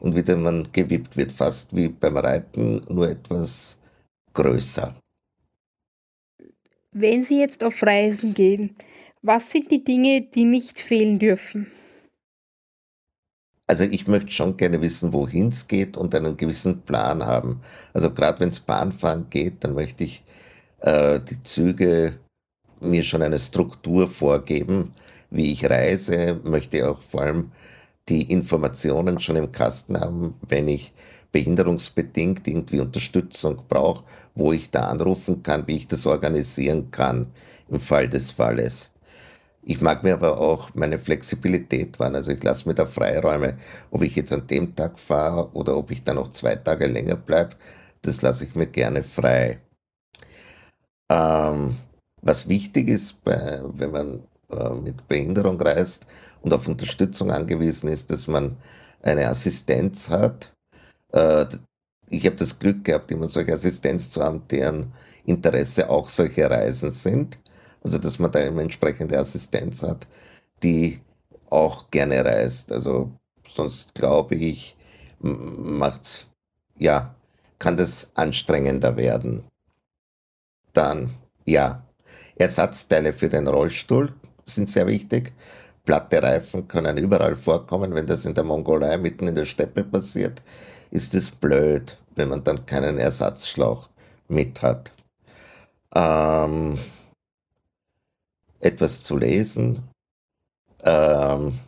und 0.00 0.14
wieder 0.14 0.36
man 0.36 0.68
gewippt 0.72 1.16
wird, 1.16 1.32
fast 1.32 1.74
wie 1.74 1.88
beim 1.88 2.16
Reiten, 2.16 2.82
nur 2.88 3.08
etwas 3.08 3.78
größer. 4.34 4.94
Wenn 6.92 7.24
Sie 7.24 7.40
jetzt 7.40 7.62
auf 7.62 7.82
Reisen 7.82 8.34
gehen, 8.34 8.74
was 9.22 9.50
sind 9.50 9.70
die 9.70 9.82
Dinge, 9.82 10.22
die 10.22 10.44
nicht 10.44 10.78
fehlen 10.78 11.18
dürfen? 11.18 11.70
Also 13.68 13.82
ich 13.82 14.06
möchte 14.06 14.30
schon 14.30 14.56
gerne 14.56 14.80
wissen, 14.80 15.12
wohin 15.12 15.48
es 15.48 15.66
geht 15.66 15.96
und 15.96 16.14
einen 16.14 16.36
gewissen 16.36 16.82
Plan 16.82 17.26
haben. 17.26 17.60
Also 17.92 18.12
gerade 18.12 18.38
wenn 18.38 18.50
es 18.50 18.60
Bahnfahren 18.60 19.28
geht, 19.28 19.64
dann 19.64 19.74
möchte 19.74 20.04
ich 20.04 20.22
äh, 20.86 21.20
die 21.20 21.42
Züge 21.42 22.14
mir 22.80 23.02
schon 23.02 23.22
eine 23.22 23.38
Struktur 23.38 24.08
vorgeben, 24.08 24.92
wie 25.30 25.52
ich 25.52 25.68
reise, 25.68 26.40
möchte 26.44 26.88
auch 26.88 27.02
vor 27.02 27.22
allem 27.22 27.52
die 28.08 28.30
Informationen 28.30 29.20
schon 29.20 29.36
im 29.36 29.50
Kasten 29.52 29.98
haben, 30.00 30.34
wenn 30.48 30.68
ich 30.68 30.92
behinderungsbedingt 31.32 32.46
irgendwie 32.46 32.80
Unterstützung 32.80 33.64
brauche, 33.68 34.04
wo 34.34 34.52
ich 34.52 34.70
da 34.70 34.82
anrufen 34.82 35.42
kann, 35.42 35.66
wie 35.66 35.76
ich 35.76 35.88
das 35.88 36.06
organisieren 36.06 36.90
kann 36.90 37.26
im 37.68 37.80
Fall 37.80 38.08
des 38.08 38.30
Falles. 38.30 38.90
Ich 39.64 39.80
mag 39.80 40.04
mir 40.04 40.14
aber 40.14 40.38
auch 40.40 40.70
meine 40.74 40.98
Flexibilität 41.00 41.98
wahren. 41.98 42.14
Also 42.14 42.30
ich 42.30 42.42
lasse 42.44 42.68
mir 42.68 42.74
da 42.74 42.86
Freiräume, 42.86 43.58
ob 43.90 44.02
ich 44.02 44.14
jetzt 44.14 44.32
an 44.32 44.46
dem 44.46 44.76
Tag 44.76 45.00
fahre 45.00 45.50
oder 45.54 45.76
ob 45.76 45.90
ich 45.90 46.04
da 46.04 46.14
noch 46.14 46.30
zwei 46.30 46.54
Tage 46.54 46.86
länger 46.86 47.16
bleibe, 47.16 47.56
das 48.02 48.22
lasse 48.22 48.44
ich 48.44 48.54
mir 48.54 48.66
gerne 48.68 49.02
frei. 49.02 49.58
Ähm, 51.08 51.76
was 52.22 52.48
wichtig 52.48 52.88
ist, 52.88 53.22
bei, 53.24 53.62
wenn 53.64 53.90
man 53.90 54.22
äh, 54.50 54.70
mit 54.74 55.06
Behinderung 55.08 55.60
reist 55.60 56.06
und 56.42 56.52
auf 56.52 56.68
Unterstützung 56.68 57.30
angewiesen 57.30 57.88
ist, 57.88 58.10
dass 58.10 58.26
man 58.26 58.56
eine 59.02 59.28
Assistenz 59.28 60.10
hat. 60.10 60.52
Äh, 61.12 61.46
ich 62.08 62.26
habe 62.26 62.36
das 62.36 62.58
Glück 62.58 62.84
gehabt, 62.84 63.10
immer 63.10 63.28
solche 63.28 63.54
Assistenz 63.54 64.10
zu 64.10 64.22
haben, 64.22 64.46
deren 64.48 64.92
Interesse 65.24 65.90
auch 65.90 66.08
solche 66.08 66.48
Reisen 66.48 66.90
sind. 66.90 67.38
Also 67.82 67.98
dass 67.98 68.18
man 68.18 68.32
da 68.32 68.40
eine 68.40 68.62
entsprechende 68.62 69.18
Assistenz 69.18 69.82
hat, 69.82 70.08
die 70.62 71.00
auch 71.50 71.90
gerne 71.90 72.24
reist. 72.24 72.72
Also 72.72 73.12
sonst 73.48 73.94
glaube 73.94 74.34
ich, 74.34 74.76
macht's, 75.20 76.26
ja, 76.78 77.14
kann 77.58 77.76
das 77.76 78.08
anstrengender 78.14 78.96
werden. 78.96 79.44
Dann, 80.76 81.14
ja, 81.46 81.82
Ersatzteile 82.36 83.14
für 83.14 83.30
den 83.30 83.48
Rollstuhl 83.48 84.14
sind 84.44 84.68
sehr 84.68 84.86
wichtig. 84.86 85.32
Platte 85.86 86.22
Reifen 86.22 86.68
können 86.68 86.98
überall 86.98 87.34
vorkommen. 87.34 87.94
Wenn 87.94 88.06
das 88.06 88.26
in 88.26 88.34
der 88.34 88.44
Mongolei 88.44 88.98
mitten 88.98 89.26
in 89.26 89.34
der 89.34 89.46
Steppe 89.46 89.84
passiert, 89.84 90.42
ist 90.90 91.14
es 91.14 91.30
blöd, 91.30 91.96
wenn 92.14 92.28
man 92.28 92.44
dann 92.44 92.66
keinen 92.66 92.98
Ersatzschlauch 92.98 93.88
mit 94.28 94.60
hat. 94.60 94.92
Ähm, 95.94 96.78
etwas 98.60 99.00
zu 99.00 99.16
lesen. 99.16 99.82
Ähm, 100.84 101.58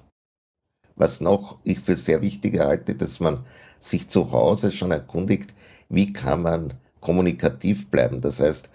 was 0.96 1.22
noch 1.22 1.60
ich 1.62 1.80
für 1.80 1.96
sehr 1.96 2.20
wichtig 2.20 2.58
halte, 2.58 2.94
dass 2.94 3.20
man 3.20 3.46
sich 3.80 4.10
zu 4.10 4.32
Hause 4.32 4.70
schon 4.70 4.90
erkundigt, 4.90 5.54
wie 5.88 6.12
kann 6.12 6.42
man 6.42 6.74
kommunikativ 7.00 7.90
bleiben. 7.90 8.20
Das 8.20 8.40
heißt, 8.40 8.70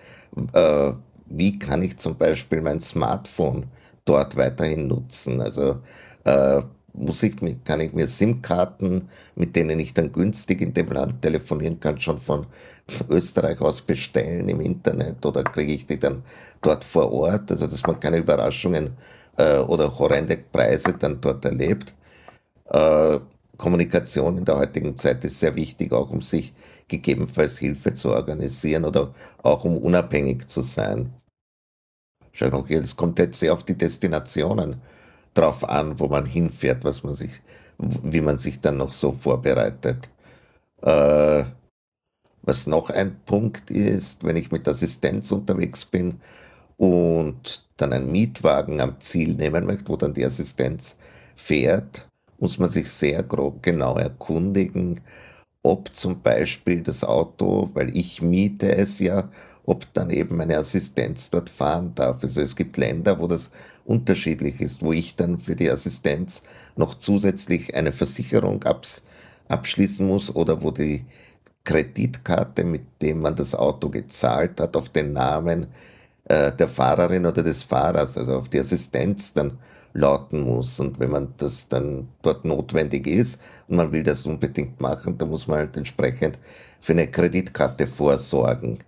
äh, 0.54 0.94
wie 1.26 1.60
kann 1.60 1.84
ich 1.84 1.98
zum 1.98 2.18
Beispiel 2.18 2.62
mein 2.62 2.80
Smartphone 2.80 3.66
dort 4.06 4.36
weiterhin 4.36 4.88
nutzen? 4.88 5.42
Also 5.42 5.80
äh, 6.26 6.62
muss 6.94 7.24
ich, 7.24 7.36
kann 7.64 7.82
ich 7.82 7.94
mir 7.94 8.08
SIM-Karten, 8.08 9.10
mit 9.36 9.56
denen 9.56 9.80
ich 9.80 9.94
dann 9.94 10.12
günstig 10.12 10.62
in 10.62 10.74
dem 10.74 10.92
Land 10.92 11.22
telefonieren 11.22 11.80
kann, 11.80 12.00
schon 12.00 12.20
von 12.20 12.46
Österreich 13.10 13.60
aus 13.62 13.82
bestellen 13.82 14.48
im 14.50 14.62
Internet 14.62 15.26
oder 15.26 15.44
kriege 15.44 15.74
ich 15.74 15.88
die 15.88 16.00
dann 16.00 16.24
dort 16.62 16.84
vor 16.84 17.12
Ort? 17.12 17.50
Also 17.52 17.68
dass 17.68 17.86
man 17.86 18.00
keine 18.00 18.18
Überraschungen 18.18 18.92
äh, 19.38 19.58
oder 19.58 19.98
horrende 19.98 20.38
Preise 20.38 20.94
dann 20.94 21.20
dort 21.20 21.46
erlebt. 21.46 21.94
Äh, 22.70 23.20
Kommunikation 23.58 24.38
in 24.38 24.46
der 24.46 24.58
heutigen 24.58 24.98
Zeit 24.98 25.24
ist 25.26 25.40
sehr 25.40 25.56
wichtig, 25.56 25.92
auch 25.92 26.10
um 26.10 26.22
sich 26.22 26.54
gegebenenfalls 26.88 27.60
Hilfe 27.60 27.94
zu 27.94 28.10
organisieren 28.10 28.86
oder 28.86 29.14
auch 29.42 29.64
um 29.64 29.78
unabhängig 29.78 30.48
zu 30.48 30.62
sein. 30.62 31.14
Es 32.34 32.96
kommt 32.96 33.20
jetzt 33.20 33.40
sehr 33.40 33.54
auf 33.54 33.64
die 33.64 33.78
Destinationen 33.78 34.82
drauf 35.34 35.68
an, 35.68 36.00
wo 36.00 36.08
man 36.08 36.26
hinfährt, 36.26 36.84
was 36.84 37.04
man 37.04 37.14
sich, 37.14 37.42
wie 37.78 38.22
man 38.22 38.38
sich 38.38 38.60
dann 38.60 38.78
noch 38.78 38.92
so 38.92 39.12
vorbereitet. 39.12 40.10
Äh, 40.82 41.44
was 42.42 42.68
noch 42.68 42.90
ein 42.90 43.20
Punkt 43.26 43.72
ist, 43.72 44.24
wenn 44.24 44.36
ich 44.36 44.52
mit 44.52 44.68
Assistenz 44.68 45.32
unterwegs 45.32 45.86
bin 45.86 46.20
und 46.78 47.66
dann 47.78 47.94
einen 47.94 48.12
Mietwagen 48.12 48.82
am 48.82 49.00
Ziel 49.00 49.36
nehmen 49.36 49.66
möchte, 49.66 49.88
wo 49.88 49.96
dann 49.96 50.14
die 50.14 50.26
Assistenz 50.26 50.98
fährt, 51.36 52.08
muss 52.44 52.60
man 52.60 52.70
sich 52.70 52.90
sehr 52.90 53.24
grob 53.24 53.64
genau 53.64 53.96
erkundigen, 53.96 55.00
ob 55.62 55.96
zum 55.96 56.22
Beispiel 56.22 56.82
das 56.82 57.06
Auto, 57.06 57.70
weil 57.74 57.96
ich 57.96 58.22
miete 58.22 58.76
es 58.76 59.00
ja, 59.00 59.30
ob 59.66 59.86
dann 59.94 60.10
eben 60.10 60.42
eine 60.42 60.58
Assistenz 60.58 61.30
dort 61.30 61.50
fahren 61.50 61.96
darf. 61.96 62.22
Also 62.22 62.42
es 62.42 62.58
gibt 62.58 62.76
Länder, 62.76 63.18
wo 63.18 63.28
das 63.28 63.50
unterschiedlich 63.86 64.60
ist, 64.60 64.82
wo 64.82 64.92
ich 64.92 65.16
dann 65.16 65.40
für 65.40 65.56
die 65.56 65.72
Assistenz 65.72 66.44
noch 66.76 66.96
zusätzlich 66.96 67.74
eine 67.76 67.94
Versicherung 67.94 68.62
abs 68.64 69.04
abschließen 69.48 70.06
muss 70.06 70.36
oder 70.36 70.62
wo 70.62 70.72
die 70.72 71.06
Kreditkarte, 71.64 72.66
mit 72.66 72.82
dem 73.02 73.22
man 73.22 73.38
das 73.38 73.56
Auto 73.56 73.88
gezahlt 73.88 74.60
hat, 74.60 74.76
auf 74.76 74.90
den 74.90 75.14
Namen 75.14 75.68
äh, 76.26 76.52
der 76.52 76.68
Fahrerin 76.68 77.26
oder 77.26 77.42
des 77.42 77.64
Fahrers, 77.64 78.18
also 78.18 78.36
auf 78.36 78.50
die 78.50 78.60
Assistenz 78.60 79.32
dann 79.32 79.58
lauten 79.94 80.42
muss. 80.42 80.80
Und 80.80 81.00
wenn 81.00 81.12
man 81.12 81.34
das 81.38 81.68
dann 81.68 82.10
dort 82.22 82.46
notwendig 82.46 83.08
ist 83.08 83.40
und 83.68 83.78
man 83.78 83.92
will 83.92 84.04
das 84.04 84.26
unbedingt 84.26 84.82
machen, 84.82 85.18
dann 85.18 85.30
muss 85.30 85.48
man 85.48 85.60
halt 85.60 85.78
entsprechend 85.78 86.40
für 86.80 86.94
eine 86.94 87.08
Kreditkarte 87.08 87.88
vorsorgen. 87.88 88.80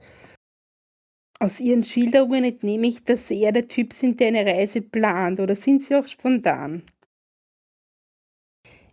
Aus 1.40 1.60
Ihren 1.60 1.84
Schilderungen 1.84 2.46
entnehme 2.46 2.88
ich, 2.88 3.04
dass 3.04 3.28
Sie 3.28 3.42
eher 3.42 3.52
der 3.52 3.68
Typ 3.68 3.94
sind, 3.94 4.20
der 4.20 4.30
eine 4.30 4.46
Reise 4.46 4.82
plant, 4.82 5.40
oder 5.40 5.56
sind 5.56 5.84
Sie 5.84 5.96
auch 5.96 6.08
spontan? 6.08 6.84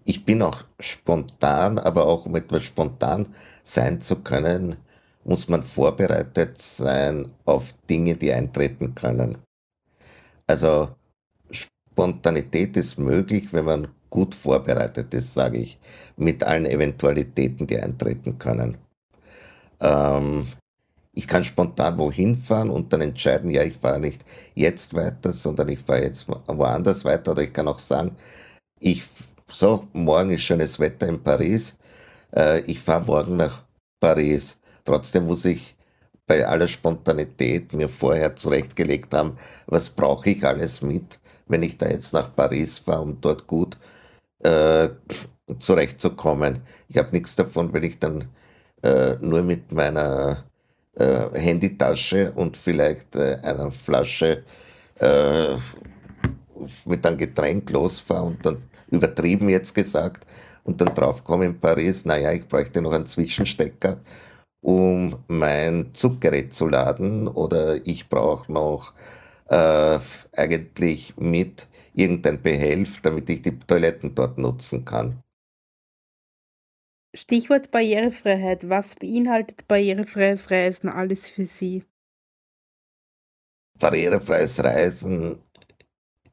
Ich 0.05 0.25
bin 0.25 0.43
auch 0.43 0.65
spontan, 0.81 1.79
aber 1.79 2.07
auch 2.07 2.27
um 2.27 2.35
etwas 2.35 2.65
spontan 2.65 3.29
sein 3.63 4.01
zu 4.01 4.17
können, 4.17 4.77
muss 5.25 5.49
man 5.49 5.63
vorbereitet 5.63 6.61
sein 6.61 7.31
auf 7.45 7.73
Dinge, 7.89 8.17
die 8.17 8.33
eintreten 8.33 8.97
können. 8.97 9.39
Also 10.49 10.97
Spontanität 11.93 12.77
ist 12.79 12.99
möglich, 12.99 13.53
wenn 13.53 13.67
man 13.67 13.89
gut 14.09 14.35
vorbereitet 14.35 15.13
ist, 15.15 15.35
sage 15.35 15.59
ich, 15.59 15.79
mit 16.17 16.43
allen 16.43 16.67
Eventualitäten, 16.67 17.67
die 17.67 17.79
eintreten 17.79 18.39
können. 18.39 18.79
Ähm, 19.81 20.47
ich 21.13 21.27
kann 21.27 21.45
spontan 21.45 21.99
wohin 21.99 22.35
fahren 22.35 22.71
und 22.71 22.93
dann 22.93 23.03
entscheiden, 23.03 23.51
ja, 23.51 23.63
ich 23.63 23.77
fahre 23.77 24.01
nicht 24.01 24.25
jetzt 24.55 24.95
weiter, 24.95 25.33
sondern 25.33 25.69
ich 25.69 25.81
fahre 25.81 26.05
jetzt 26.05 26.27
woanders 26.29 27.05
weiter. 27.05 27.33
Oder 27.33 27.43
ich 27.43 27.53
kann 27.53 27.69
auch 27.69 27.79
sagen, 27.79 28.17
ich, 28.81 29.03
so, 29.51 29.87
morgen 29.93 30.31
ist 30.31 30.43
schönes 30.43 30.81
Wetter 30.81 31.09
in 31.09 31.23
Paris, 31.23 31.77
äh, 32.35 32.61
ich 32.63 32.81
fahre 32.81 33.05
morgen 33.05 33.37
nach 33.37 33.63
Paris. 34.01 34.59
Trotzdem 34.85 35.27
muss 35.27 35.45
ich 35.45 35.77
bei 36.27 36.47
aller 36.47 36.69
Spontanität 36.69 37.75
mir 37.75 37.89
vorher 37.89 38.35
zurechtgelegt 38.37 39.13
haben, 39.13 39.37
was 39.67 39.91
brauche 39.91 40.31
ich 40.31 40.45
alles 40.47 40.81
mit, 40.81 41.21
wenn 41.53 41.63
ich 41.63 41.77
da 41.79 41.89
jetzt 41.89 42.13
nach 42.15 42.35
Paris 42.35 42.79
fahre, 42.79 43.03
um 43.03 43.21
dort 43.21 43.47
gut 43.47 43.77
äh, 44.43 44.89
zurechtzukommen. 45.59 46.61
Ich 46.89 46.97
habe 46.97 47.11
nichts 47.13 47.37
davon, 47.37 47.73
wenn 47.73 47.83
ich 47.83 47.99
dann 47.99 48.25
äh, 48.83 49.15
nur 49.21 49.43
mit 49.43 49.71
meiner 49.71 50.45
äh, 50.97 51.29
Handytasche 51.35 52.33
und 52.33 52.57
vielleicht 52.57 53.15
äh, 53.17 53.37
einer 53.43 53.71
Flasche 53.71 54.45
äh, 54.99 55.57
mit 56.87 57.07
einem 57.07 57.19
Getränk 57.19 57.71
losfahre 57.71 58.25
und 58.25 58.47
dann 58.47 58.63
übertrieben 58.91 59.49
jetzt 59.49 59.75
gesagt 59.75 60.27
und 60.65 60.81
dann 60.81 60.95
draufkomme 60.95 61.45
in 61.45 61.61
Paris, 61.61 62.05
naja, 62.05 62.33
ich 62.33 62.49
bräuchte 62.49 62.81
noch 62.81 62.93
einen 62.93 63.07
Zwischenstecker, 63.07 64.01
um 64.63 65.19
mein 65.29 65.91
Zuggerät 65.93 66.53
zu 66.53 66.69
laden 66.69 67.29
oder 67.29 67.87
ich 67.87 68.09
brauche 68.09 68.51
noch 68.51 68.95
äh, 69.53 69.99
eigentlich 70.37 71.17
mit 71.17 71.69
irgendein 71.95 72.41
Behelf, 72.41 73.01
damit 73.01 73.29
ich 73.31 73.43
die 73.43 73.59
Toiletten 73.59 74.15
dort 74.15 74.39
nutzen 74.39 74.85
kann. 74.85 75.23
Stichwort 77.15 77.71
Barrierefreiheit. 77.71 78.69
Was 78.69 78.95
beinhaltet 78.95 79.69
barrierefreies 79.69 80.51
Reisen 80.51 80.89
alles 80.89 81.29
für 81.29 81.45
Sie? 81.45 81.85
barrierefreies 83.83 84.63
Reisen 84.63 85.39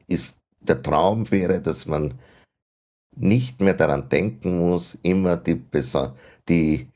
ist 0.08 0.38
der 0.62 0.82
Traum 0.82 1.30
wäre, 1.32 1.62
dass 1.62 1.86
man 1.88 2.14
nicht 3.16 3.60
mehr 3.60 3.74
daran 3.74 4.08
denken 4.08 4.60
muss, 4.60 5.00
immer 5.02 5.36
die, 5.36 5.60
die 6.48 6.88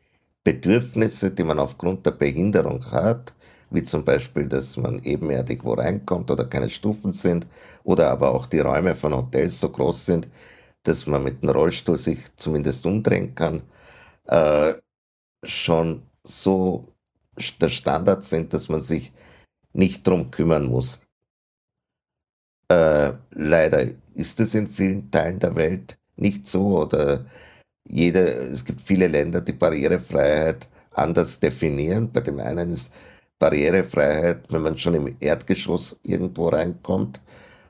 Bedürfnisse, 0.44 1.32
die 1.32 1.44
man 1.44 1.60
aufgrund 1.60 2.06
der 2.06 2.12
Behinderung 2.12 2.86
hat, 2.92 3.34
wie 3.74 3.84
zum 3.84 4.06
Beispiel, 4.06 4.48
dass 4.48 4.78
man 4.78 5.00
ebenerdig 5.04 5.64
wo 5.64 5.74
reinkommt 5.74 6.32
oder 6.32 6.46
keine 6.46 6.70
Stufen 6.70 7.14
sind, 7.14 7.48
oder 7.84 8.12
aber 8.12 8.32
auch 8.34 8.46
die 8.46 8.60
Räume 8.60 8.96
von 8.96 9.14
Hotels 9.16 9.60
so 9.60 9.70
groß 9.70 10.06
sind, 10.06 10.30
dass 10.84 11.08
man 11.08 11.24
mit 11.24 11.44
dem 11.44 11.50
Rollstuhl 11.50 11.98
sich 11.98 12.20
zumindest 12.38 12.86
umdrehen 12.86 13.36
kann, 13.36 13.64
äh, 14.28 14.76
schon 15.44 16.04
so 16.24 16.86
der 17.62 17.70
Standard 17.70 18.24
sind, 18.24 18.54
dass 18.54 18.70
man 18.70 18.82
sich 18.82 19.12
nicht 19.74 20.06
drum 20.08 20.32
kümmern 20.32 20.66
muss. 20.66 21.00
Äh, 22.70 23.14
leider 23.32 23.86
ist 24.14 24.40
es 24.40 24.56
in 24.56 24.68
vielen 24.68 25.12
Teilen 25.12 25.40
der 25.40 25.56
Welt 25.56 25.98
nicht 26.16 26.46
so 26.48 26.80
oder 26.82 27.26
jede, 27.86 28.22
es 28.22 28.64
gibt 28.66 28.82
viele 28.82 29.08
Länder, 29.08 29.42
die 29.42 29.54
Barrierefreiheit 29.54 30.70
anders 30.92 31.40
definieren. 31.40 32.12
Bei 32.12 32.22
dem 32.22 32.40
einen 32.40 32.74
ist 32.74 32.94
Barrierefreiheit, 33.44 34.46
wenn 34.54 34.62
man 34.62 34.78
schon 34.78 34.94
im 34.94 35.18
Erdgeschoss 35.20 35.98
irgendwo 36.02 36.48
reinkommt 36.48 37.20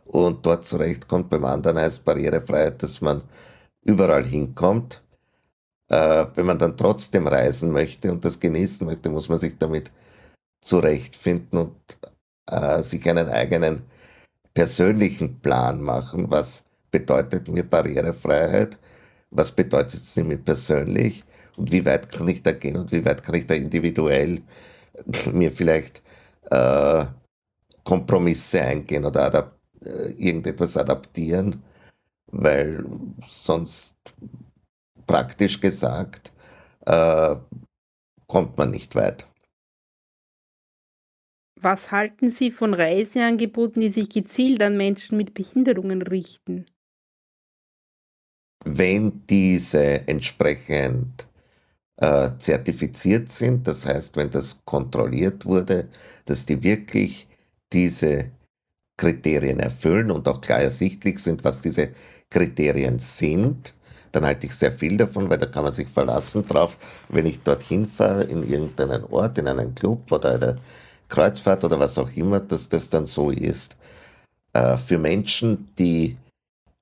und 0.05 0.45
dort 0.45 0.65
zurechtkommt. 0.65 1.31
Beim 1.31 1.45
anderen 1.45 1.79
heißt 1.79 2.05
Barrierefreiheit, 2.05 2.83
dass 2.83 3.01
man 3.01 3.23
überall 3.83 4.23
hinkommt. 4.23 5.01
Äh, 5.89 6.27
wenn 6.35 6.45
man 6.45 6.59
dann 6.59 6.77
trotzdem 6.77 7.25
reisen 7.25 7.71
möchte 7.71 8.11
und 8.11 8.23
das 8.23 8.39
genießen 8.39 8.85
möchte, 8.85 9.09
muss 9.09 9.29
man 9.29 9.39
sich 9.39 9.57
damit 9.57 9.91
zurechtfinden 10.61 11.57
und 11.57 11.75
äh, 12.51 12.83
sich 12.83 13.09
einen 13.09 13.29
eigenen 13.29 13.81
persönlichen 14.53 15.39
Plan 15.39 15.81
machen. 15.81 16.29
Was 16.29 16.65
bedeutet 16.91 17.47
mir 17.47 17.63
Barrierefreiheit? 17.63 18.77
Was 19.31 19.51
bedeutet 19.51 20.03
es 20.03 20.15
mir 20.17 20.37
persönlich? 20.37 21.23
Und 21.57 21.71
wie 21.71 21.83
weit 21.83 22.09
kann 22.09 22.27
ich 22.27 22.43
da 22.43 22.51
gehen 22.51 22.77
und 22.77 22.91
wie 22.91 23.03
weit 23.03 23.23
kann 23.23 23.33
ich 23.33 23.47
da 23.47 23.55
individuell 23.55 24.43
mir 25.31 25.51
vielleicht 25.51 26.03
äh, 26.49 27.05
Kompromisse 27.83 28.61
eingehen 28.61 29.05
oder 29.05 29.25
adap 29.25 29.59
äh, 29.85 30.11
irgendetwas 30.11 30.77
adaptieren, 30.77 31.61
weil 32.27 32.85
sonst 33.27 33.95
praktisch 35.05 35.59
gesagt 35.59 36.31
äh, 36.85 37.35
kommt 38.27 38.57
man 38.57 38.71
nicht 38.71 38.95
weit. 38.95 39.27
Was 41.59 41.91
halten 41.91 42.29
Sie 42.29 42.51
von 42.51 42.73
Reiseangeboten, 42.73 43.81
die 43.81 43.89
sich 43.89 44.09
gezielt 44.09 44.61
an 44.61 44.75
Menschen 44.75 45.17
mit 45.17 45.33
Behinderungen 45.33 46.01
richten? 46.01 46.65
Wenn 48.65 49.25
diese 49.27 50.07
entsprechend 50.07 51.27
äh, 51.97 52.31
zertifiziert 52.37 53.29
sind, 53.29 53.67
das 53.67 53.85
heißt, 53.85 54.15
wenn 54.17 54.31
das 54.31 54.57
kontrolliert 54.65 55.45
wurde, 55.45 55.89
dass 56.25 56.45
die 56.45 56.61
wirklich 56.63 57.27
diese 57.71 58.31
Kriterien 58.97 59.59
erfüllen 59.59 60.11
und 60.11 60.27
auch 60.27 60.41
klar 60.41 60.59
ersichtlich 60.59 61.19
sind, 61.19 61.43
was 61.43 61.61
diese 61.61 61.89
Kriterien 62.29 62.99
sind, 62.99 63.73
dann 64.11 64.25
halte 64.25 64.47
ich 64.47 64.55
sehr 64.55 64.71
viel 64.71 64.95
davon, 64.97 65.29
weil 65.29 65.39
da 65.39 65.47
kann 65.47 65.63
man 65.63 65.73
sich 65.73 65.87
verlassen 65.87 66.45
drauf, 66.45 66.77
wenn 67.09 67.25
ich 67.25 67.41
dorthin 67.41 67.85
fahre, 67.85 68.23
in 68.23 68.47
irgendeinen 68.47 69.03
Ort, 69.05 69.39
in 69.39 69.47
einen 69.47 69.73
Club 69.73 70.11
oder 70.11 70.35
eine 70.35 70.57
Kreuzfahrt 71.09 71.63
oder 71.63 71.79
was 71.79 71.97
auch 71.97 72.11
immer, 72.15 72.39
dass 72.39 72.69
das 72.69 72.89
dann 72.89 73.05
so 73.05 73.31
ist. 73.31 73.75
Äh, 74.53 74.77
für 74.77 74.99
Menschen, 74.99 75.69
die 75.77 76.17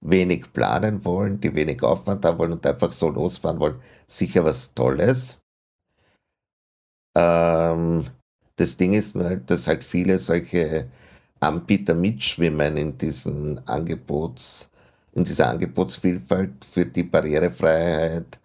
wenig 0.02 0.52
planen 0.52 1.04
wollen, 1.06 1.40
die 1.40 1.54
wenig 1.54 1.84
Aufwand 1.84 2.26
haben 2.26 2.38
wollen 2.40 2.54
und 2.54 2.66
einfach 2.66 2.92
so 2.92 3.10
losfahren 3.10 3.60
wollen, 3.60 3.80
sicher 4.08 4.44
was 4.44 4.74
Tolles. 4.74 5.38
Ähm, 7.16 8.06
das 8.56 8.78
Ding 8.78 8.94
ist 8.94 9.16
nur, 9.16 9.38
dass 9.38 9.68
halt 9.68 9.84
viele 9.84 10.18
solche 10.20 10.90
Anbieter 11.40 11.94
mitschwimmen 11.94 12.78
in 12.78 12.98
diesen 12.98 13.66
Angebots, 13.68 14.70
in 15.14 15.24
dieser 15.24 15.50
Angebotsvielfalt 15.50 16.66
für 16.66 16.86
die 16.86 17.04
Barrierefreiheit, 17.04 18.40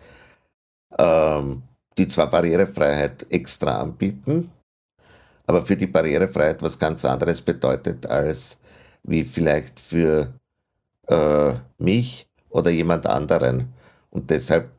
ähm, 0.99 1.63
die 1.97 2.09
zwar 2.09 2.31
Barrierefreiheit 2.31 3.27
extra 3.31 3.81
anbieten, 3.81 4.51
aber 5.47 5.63
für 5.63 5.77
die 5.77 5.87
Barrierefreiheit 5.87 6.63
was 6.63 6.79
ganz 6.79 7.05
anderes 7.05 7.41
bedeutet 7.41 8.07
als 8.07 8.59
wie 9.05 9.23
vielleicht 9.23 9.79
für 9.79 10.35
äh, 11.07 11.55
mich 11.79 12.29
oder 12.51 12.71
jemand 12.71 13.07
anderen. 13.07 13.73
Und 14.11 14.31
deshalb 14.31 14.71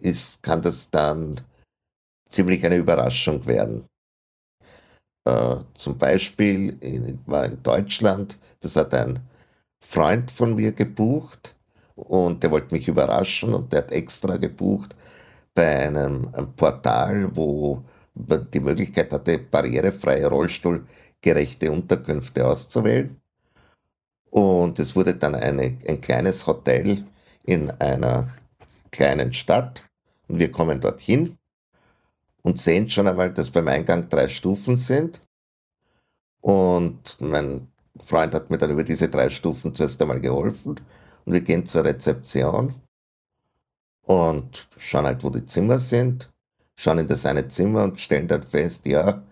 ist, 0.00 0.42
kann 0.42 0.62
das 0.62 0.90
dann 0.90 1.40
ziemlich 2.28 2.64
eine 2.64 2.76
Überraschung 2.76 3.44
werden. 3.46 3.86
Äh, 5.26 5.56
zum 5.74 5.98
Beispiel 5.98 6.76
ich 6.80 7.16
war 7.26 7.46
in 7.46 7.62
Deutschland, 7.62 8.38
das 8.60 8.76
hat 8.76 8.94
ein 8.94 9.20
Freund 9.82 10.30
von 10.30 10.54
mir 10.54 10.72
gebucht 10.72 11.56
und 11.94 12.42
der 12.42 12.50
wollte 12.50 12.74
mich 12.74 12.88
überraschen 12.88 13.54
und 13.54 13.72
der 13.72 13.80
hat 13.80 13.92
extra 13.92 14.36
gebucht 14.36 14.96
bei 15.54 15.86
einem, 15.86 16.28
einem 16.32 16.52
Portal, 16.54 17.34
wo 17.34 17.82
man 18.14 18.48
die 18.50 18.60
Möglichkeit 18.60 19.12
hatte, 19.12 19.38
barrierefreie, 19.38 20.26
rollstuhlgerechte 20.26 21.70
Unterkünfte 21.72 22.46
auszuwählen. 22.46 23.20
Und 24.30 24.78
es 24.78 24.94
wurde 24.94 25.14
dann 25.14 25.34
eine, 25.34 25.78
ein 25.88 26.00
kleines 26.00 26.46
Hotel 26.46 27.04
in 27.44 27.70
einer 27.70 28.28
kleinen 28.90 29.32
Stadt. 29.32 29.84
Und 30.28 30.38
wir 30.38 30.50
kommen 30.50 30.80
dorthin 30.80 31.38
und 32.42 32.60
sehen 32.60 32.88
schon 32.90 33.08
einmal, 33.08 33.32
dass 33.32 33.50
beim 33.50 33.68
Eingang 33.68 34.08
drei 34.08 34.28
Stufen 34.28 34.76
sind. 34.76 35.20
Und 36.40 37.20
mein 37.20 37.68
Freund 37.98 38.34
hat 38.34 38.50
mir 38.50 38.58
dann 38.58 38.70
über 38.70 38.84
diese 38.84 39.08
drei 39.08 39.30
Stufen 39.30 39.74
zuerst 39.74 40.00
einmal 40.02 40.20
geholfen. 40.20 40.80
Und 41.24 41.32
wir 41.32 41.40
gehen 41.40 41.66
zur 41.66 41.84
Rezeption 41.84 42.74
und 44.02 44.68
schauen 44.78 45.06
halt, 45.06 45.22
wo 45.24 45.30
die 45.30 45.44
Zimmer 45.44 45.78
sind, 45.78 46.32
schauen 46.76 47.00
in 47.00 47.08
das 47.08 47.26
eine 47.26 47.48
Zimmer 47.48 47.84
und 47.84 48.00
stellen 48.00 48.28
dann 48.28 48.42
fest, 48.42 48.86
ja, 48.86 49.22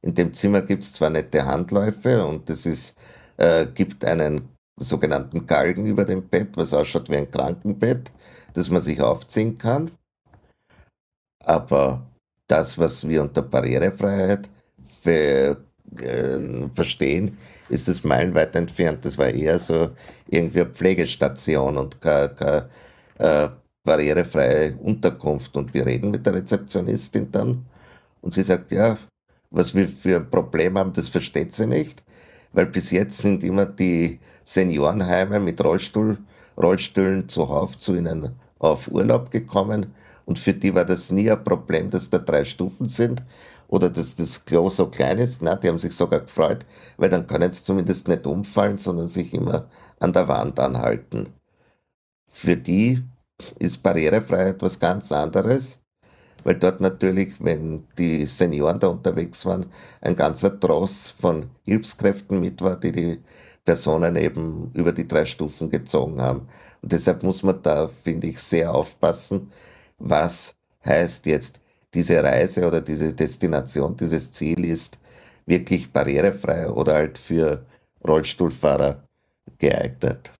in 0.00 0.14
dem 0.14 0.32
Zimmer 0.34 0.62
gibt 0.62 0.84
es 0.84 0.94
zwar 0.94 1.10
nette 1.10 1.44
Handläufe 1.44 2.24
und 2.24 2.48
es 2.50 2.66
ist 2.66 2.96
äh, 3.36 3.66
gibt 3.66 4.04
einen 4.04 4.48
sogenannten 4.76 5.46
Galgen 5.46 5.86
über 5.86 6.04
dem 6.04 6.28
Bett, 6.28 6.56
was 6.56 6.72
ausschaut 6.72 7.08
wie 7.10 7.16
ein 7.16 7.30
Krankenbett, 7.30 8.12
das 8.54 8.70
man 8.70 8.82
sich 8.82 9.00
aufziehen 9.00 9.56
kann. 9.58 9.90
Aber 11.44 12.06
das, 12.46 12.78
was 12.78 13.06
wir 13.06 13.22
unter 13.22 13.42
Barrierefreiheit 13.42 14.48
für, 14.86 15.64
äh, 15.98 16.68
verstehen, 16.74 17.38
ist 17.68 17.88
es 17.88 18.04
meilenweit 18.04 18.54
entfernt. 18.56 19.04
Das 19.04 19.16
war 19.16 19.28
eher 19.28 19.58
so 19.58 19.90
irgendwie 20.28 20.62
eine 20.62 20.70
Pflegestation 20.70 21.76
und 21.76 22.00
keine, 22.00 22.28
keine 22.30 22.68
äh, 23.18 23.48
barrierefreie 23.84 24.76
Unterkunft. 24.76 25.56
Und 25.56 25.72
wir 25.74 25.86
reden 25.86 26.10
mit 26.10 26.26
der 26.26 26.34
Rezeptionistin 26.34 27.30
dann 27.30 27.64
und 28.20 28.34
sie 28.34 28.42
sagt, 28.42 28.70
ja, 28.70 28.96
was 29.50 29.74
wir 29.74 29.86
für 29.86 30.16
ein 30.16 30.30
Problem 30.30 30.78
haben, 30.78 30.92
das 30.92 31.08
versteht 31.08 31.52
sie 31.52 31.66
nicht 31.66 32.02
weil 32.54 32.66
bis 32.66 32.90
jetzt 32.90 33.18
sind 33.18 33.44
immer 33.44 33.66
die 33.66 34.20
Seniorenheime 34.44 35.40
mit 35.40 35.62
Rollstuhl, 35.62 36.18
Rollstühlen 36.56 37.28
zuhauf 37.28 37.76
zu 37.76 37.96
ihnen 37.96 38.36
auf 38.58 38.88
Urlaub 38.88 39.30
gekommen 39.30 39.92
und 40.24 40.38
für 40.38 40.54
die 40.54 40.74
war 40.74 40.84
das 40.84 41.10
nie 41.10 41.30
ein 41.30 41.44
Problem, 41.44 41.90
dass 41.90 42.08
da 42.08 42.18
drei 42.18 42.44
Stufen 42.44 42.88
sind 42.88 43.22
oder 43.68 43.90
dass 43.90 44.14
das 44.14 44.44
Klo 44.44 44.70
so 44.70 44.86
klein 44.86 45.18
ist. 45.18 45.42
Na, 45.42 45.56
die 45.56 45.68
haben 45.68 45.78
sich 45.78 45.94
sogar 45.94 46.20
gefreut, 46.20 46.64
weil 46.96 47.10
dann 47.10 47.26
können 47.26 47.52
sie 47.52 47.62
zumindest 47.62 48.08
nicht 48.08 48.26
umfallen, 48.26 48.78
sondern 48.78 49.08
sich 49.08 49.34
immer 49.34 49.68
an 50.00 50.12
der 50.12 50.28
Wand 50.28 50.58
anhalten. 50.60 51.28
Für 52.26 52.56
die 52.56 53.02
ist 53.58 53.82
Barrierefreiheit 53.82 54.62
was 54.62 54.78
ganz 54.78 55.12
anderes 55.12 55.78
weil 56.44 56.54
dort 56.56 56.80
natürlich, 56.80 57.34
wenn 57.40 57.84
die 57.98 58.26
Senioren 58.26 58.78
da 58.78 58.88
unterwegs 58.88 59.44
waren, 59.46 59.66
ein 60.00 60.14
ganzer 60.14 60.58
Tross 60.60 61.08
von 61.08 61.50
Hilfskräften 61.64 62.40
mit 62.40 62.60
war, 62.60 62.78
die 62.78 62.92
die 62.92 63.20
Personen 63.64 64.16
eben 64.16 64.70
über 64.74 64.92
die 64.92 65.08
drei 65.08 65.24
Stufen 65.24 65.70
gezogen 65.70 66.20
haben. 66.20 66.46
Und 66.82 66.92
deshalb 66.92 67.22
muss 67.22 67.42
man 67.42 67.62
da, 67.62 67.88
finde 67.88 68.28
ich, 68.28 68.38
sehr 68.38 68.72
aufpassen, 68.72 69.50
was 69.98 70.54
heißt 70.84 71.26
jetzt 71.26 71.60
diese 71.94 72.22
Reise 72.22 72.66
oder 72.66 72.80
diese 72.80 73.12
Destination, 73.12 73.96
dieses 73.96 74.30
Ziel 74.32 74.64
ist 74.64 74.98
wirklich 75.46 75.90
barrierefrei 75.90 76.68
oder 76.68 76.94
halt 76.94 77.16
für 77.16 77.64
Rollstuhlfahrer 78.06 79.04
geeignet. 79.58 80.32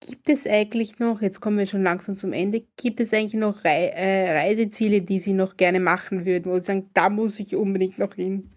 Gibt 0.00 0.30
es 0.30 0.46
eigentlich 0.46 0.98
noch, 0.98 1.20
jetzt 1.20 1.40
kommen 1.40 1.58
wir 1.58 1.66
schon 1.66 1.82
langsam 1.82 2.16
zum 2.16 2.32
Ende, 2.32 2.64
gibt 2.76 3.00
es 3.00 3.12
eigentlich 3.12 3.34
noch 3.34 3.64
Rei 3.64 3.88
äh, 3.88 4.32
Reiseziele, 4.32 5.02
die 5.02 5.18
Sie 5.18 5.34
noch 5.34 5.58
gerne 5.58 5.78
machen 5.78 6.24
würden, 6.24 6.50
wo 6.50 6.58
Sie 6.58 6.64
sagen, 6.64 6.90
da 6.94 7.10
muss 7.10 7.38
ich 7.38 7.54
unbedingt 7.54 7.98
noch 7.98 8.14
hin? 8.14 8.50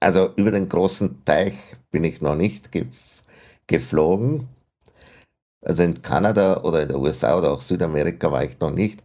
Also 0.00 0.34
über 0.36 0.50
den 0.50 0.68
großen 0.68 1.24
Teich 1.24 1.54
bin 1.90 2.04
ich 2.04 2.20
noch 2.20 2.34
nicht 2.34 2.72
gef 2.72 3.22
geflogen. 3.66 4.48
Also 5.62 5.82
in 5.84 6.02
Kanada 6.02 6.62
oder 6.62 6.82
in 6.82 6.88
den 6.88 6.98
USA 6.98 7.38
oder 7.38 7.52
auch 7.52 7.60
Südamerika 7.62 8.30
war 8.30 8.44
ich 8.44 8.58
noch 8.60 8.70
nicht. 8.72 9.02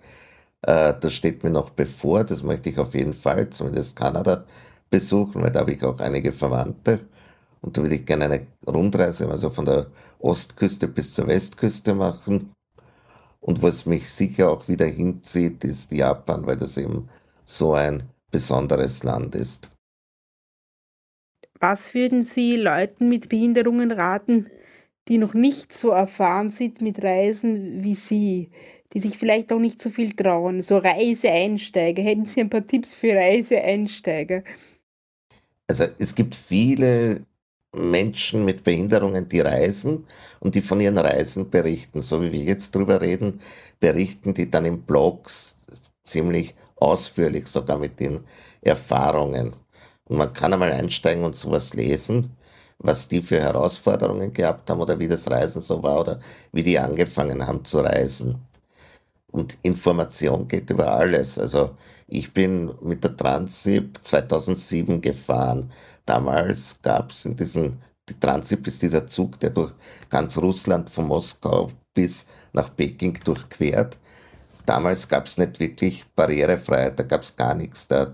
Äh, 0.63 0.93
das 0.99 1.13
steht 1.13 1.43
mir 1.43 1.51
noch 1.51 1.69
bevor. 1.69 2.23
Das 2.25 2.43
möchte 2.43 2.69
ich 2.69 2.77
auf 2.79 2.93
jeden 2.95 3.13
Fall, 3.13 3.49
zumindest 3.51 3.95
Kanada, 3.95 4.45
besuchen, 4.89 5.41
weil 5.41 5.51
da 5.51 5.61
habe 5.61 5.73
ich 5.73 5.83
auch 5.83 5.99
einige 5.99 6.31
Verwandte. 6.33 7.07
Und 7.61 7.77
da 7.77 7.81
würde 7.81 7.95
ich 7.95 8.05
gerne 8.05 8.25
eine 8.25 8.47
Rundreise, 8.65 9.29
also 9.29 9.49
von 9.49 9.65
der 9.65 9.87
Ostküste 10.19 10.87
bis 10.87 11.13
zur 11.13 11.27
Westküste 11.27 11.93
machen. 11.93 12.53
Und 13.41 13.61
was 13.61 13.85
mich 13.85 14.09
sicher 14.09 14.51
auch 14.51 14.67
wieder 14.67 14.85
hinzieht, 14.85 15.63
ist 15.63 15.91
Japan, 15.91 16.45
weil 16.45 16.57
das 16.57 16.77
eben 16.77 17.09
so 17.45 17.73
ein 17.73 18.03
besonderes 18.31 19.03
Land 19.03 19.35
ist. 19.35 19.71
Was 21.59 21.93
würden 21.93 22.23
Sie 22.23 22.55
Leuten 22.55 23.09
mit 23.09 23.27
Behinderungen 23.27 23.91
raten, 23.91 24.49
die 25.07 25.17
noch 25.17 25.33
nicht 25.33 25.77
so 25.77 25.89
erfahren 25.89 26.51
sind 26.51 26.81
mit 26.81 27.03
Reisen 27.03 27.83
wie 27.83 27.95
Sie, 27.95 28.51
die 28.93 29.01
sich 29.01 29.17
vielleicht 29.17 29.51
auch 29.51 29.59
nicht 29.59 29.81
so 29.81 29.89
viel 29.89 30.15
trauen, 30.15 30.61
so 30.61 30.77
Reiseeinsteiger? 30.77 32.01
Hätten 32.01 32.25
Sie 32.25 32.39
ein 32.39 32.49
paar 32.49 32.65
Tipps 32.65 32.93
für 32.93 33.13
Reiseeinsteiger? 33.13 34.43
Also 35.67 35.85
es 35.97 36.15
gibt 36.15 36.35
viele 36.35 37.25
Menschen 37.75 38.45
mit 38.45 38.63
Behinderungen, 38.63 39.29
die 39.29 39.41
reisen 39.41 40.05
und 40.39 40.55
die 40.55 40.61
von 40.61 40.81
ihren 40.81 40.97
Reisen 40.97 41.49
berichten, 41.49 42.01
so 42.01 42.21
wie 42.21 42.31
wir 42.31 42.43
jetzt 42.43 42.73
drüber 42.75 43.01
reden, 43.01 43.41
berichten 43.79 44.33
die 44.33 44.49
dann 44.49 44.65
in 44.65 44.81
Blogs 44.83 45.57
ziemlich 46.03 46.55
ausführlich, 46.77 47.47
sogar 47.47 47.77
mit 47.77 47.99
den 47.99 48.21
Erfahrungen. 48.61 49.53
Und 50.05 50.17
man 50.17 50.33
kann 50.33 50.53
einmal 50.53 50.71
einsteigen 50.71 51.23
und 51.23 51.35
sowas 51.35 51.73
lesen, 51.73 52.35
was 52.79 53.07
die 53.07 53.21
für 53.21 53.39
Herausforderungen 53.39 54.33
gehabt 54.33 54.69
haben 54.69 54.81
oder 54.81 54.97
wie 54.97 55.07
das 55.07 55.29
Reisen 55.29 55.61
so 55.61 55.83
war 55.83 55.99
oder 55.99 56.19
wie 56.51 56.63
die 56.63 56.79
angefangen 56.79 57.45
haben 57.45 57.63
zu 57.65 57.79
reisen. 57.79 58.39
Und 59.31 59.57
Information 59.61 60.47
geht 60.47 60.69
über 60.71 60.91
alles. 60.91 61.37
Also 61.37 61.71
ich 62.09 62.33
bin 62.33 62.73
mit 62.81 63.03
der 63.03 63.15
Transip 63.15 63.99
2007 64.01 65.01
gefahren. 65.01 65.71
Damals 66.05 66.81
gab 66.81 67.11
es 67.11 67.25
in 67.25 67.35
diesem, 67.35 67.77
die 68.07 68.19
Transip 68.19 68.65
ist 68.67 68.81
dieser 68.81 69.05
Zug, 69.07 69.39
der 69.39 69.51
durch 69.51 69.73
ganz 70.09 70.37
Russland 70.37 70.89
von 70.89 71.07
Moskau 71.07 71.71
bis 71.93 72.25
nach 72.53 72.75
Peking 72.75 73.17
durchquert. 73.23 73.97
Damals 74.65 75.07
gab 75.07 75.25
es 75.25 75.37
nicht 75.37 75.59
wirklich 75.59 76.05
Barrierefreiheit, 76.15 76.99
da 76.99 77.03
gab 77.03 77.21
es 77.21 77.35
gar 77.35 77.53
nichts. 77.55 77.87
Da 77.87 78.11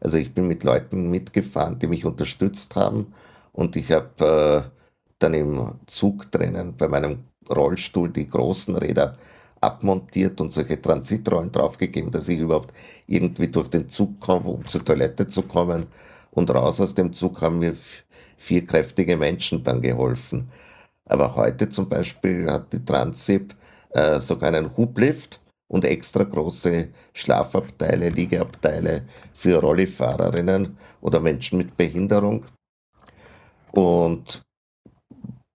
also 0.00 0.16
ich 0.16 0.32
bin 0.32 0.46
mit 0.46 0.62
Leuten 0.64 1.10
mitgefahren, 1.10 1.78
die 1.78 1.86
mich 1.88 2.04
unterstützt 2.04 2.76
haben 2.76 3.12
und 3.52 3.76
ich 3.76 3.90
habe 3.90 4.68
äh, 4.68 4.78
dann 5.18 5.34
im 5.34 5.72
Zug 5.86 6.30
drinnen 6.30 6.76
bei 6.76 6.88
meinem 6.88 7.24
Rollstuhl 7.50 8.10
die 8.10 8.28
großen 8.28 8.76
Räder 8.76 9.16
abmontiert 9.60 10.40
und 10.40 10.52
solche 10.52 10.80
Transitrollen 10.80 11.52
draufgegeben, 11.52 12.10
dass 12.10 12.28
ich 12.28 12.38
überhaupt 12.38 12.72
irgendwie 13.06 13.48
durch 13.48 13.68
den 13.68 13.88
Zug 13.88 14.20
komme, 14.20 14.48
um 14.48 14.66
zur 14.66 14.84
Toilette 14.84 15.28
zu 15.28 15.42
kommen. 15.42 15.86
Und 16.30 16.50
raus 16.50 16.80
aus 16.80 16.94
dem 16.94 17.12
Zug 17.12 17.40
haben 17.42 17.58
mir 17.58 17.74
vier 18.36 18.64
kräftige 18.64 19.16
Menschen 19.16 19.64
dann 19.64 19.82
geholfen. 19.82 20.48
Aber 21.06 21.34
heute 21.34 21.68
zum 21.70 21.88
Beispiel 21.88 22.50
hat 22.50 22.72
die 22.72 22.84
Transip 22.84 23.54
äh, 23.90 24.18
sogar 24.20 24.52
einen 24.52 24.76
Hublift 24.76 25.40
und 25.68 25.84
extra 25.84 26.24
große 26.24 26.88
Schlafabteile, 27.12 28.10
Liegeabteile 28.10 29.06
für 29.32 29.60
Rollifahrerinnen 29.60 30.76
oder 31.00 31.20
Menschen 31.20 31.58
mit 31.58 31.76
Behinderung. 31.76 32.44
Und 33.72 34.42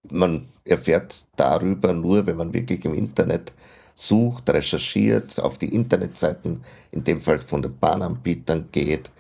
man 0.10 0.46
erfährt 0.66 1.26
darüber 1.36 1.94
nur, 1.94 2.26
wenn 2.26 2.38
man 2.38 2.54
wirklich 2.54 2.86
im 2.86 2.94
Internet 2.94 3.54
sucht, 3.96 4.50
recherchiert, 4.50 5.40
auf 5.40 5.58
die 5.58 5.74
Internetseiten, 5.74 6.64
in 6.92 7.04
dem 7.04 7.22
Fall 7.22 7.42
von 7.42 7.62
den 7.62 7.78
Bahnanbietern 7.78 8.70
geht 8.72 9.12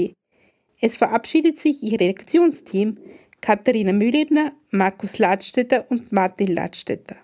Es 0.80 0.96
verabschiedet 0.98 1.60
sich 1.60 1.84
Ihr 1.84 2.00
Redaktionsteam 2.00 2.98
Katharina 3.42 3.94
Mühlebner, 3.94 4.54
Markus 4.72 5.20
Ladstätter 5.20 5.86
und 5.90 6.12
Martin 6.12 6.48
Ladstätter. 6.48 7.18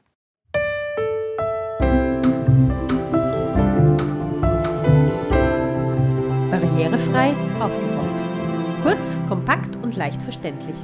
Barrierefrei 6.51 7.33
aufgerollt. 7.59 8.21
Kurz, 8.83 9.17
kompakt 9.27 9.75
und 9.77 9.95
leicht 9.95 10.21
verständlich. 10.21 10.77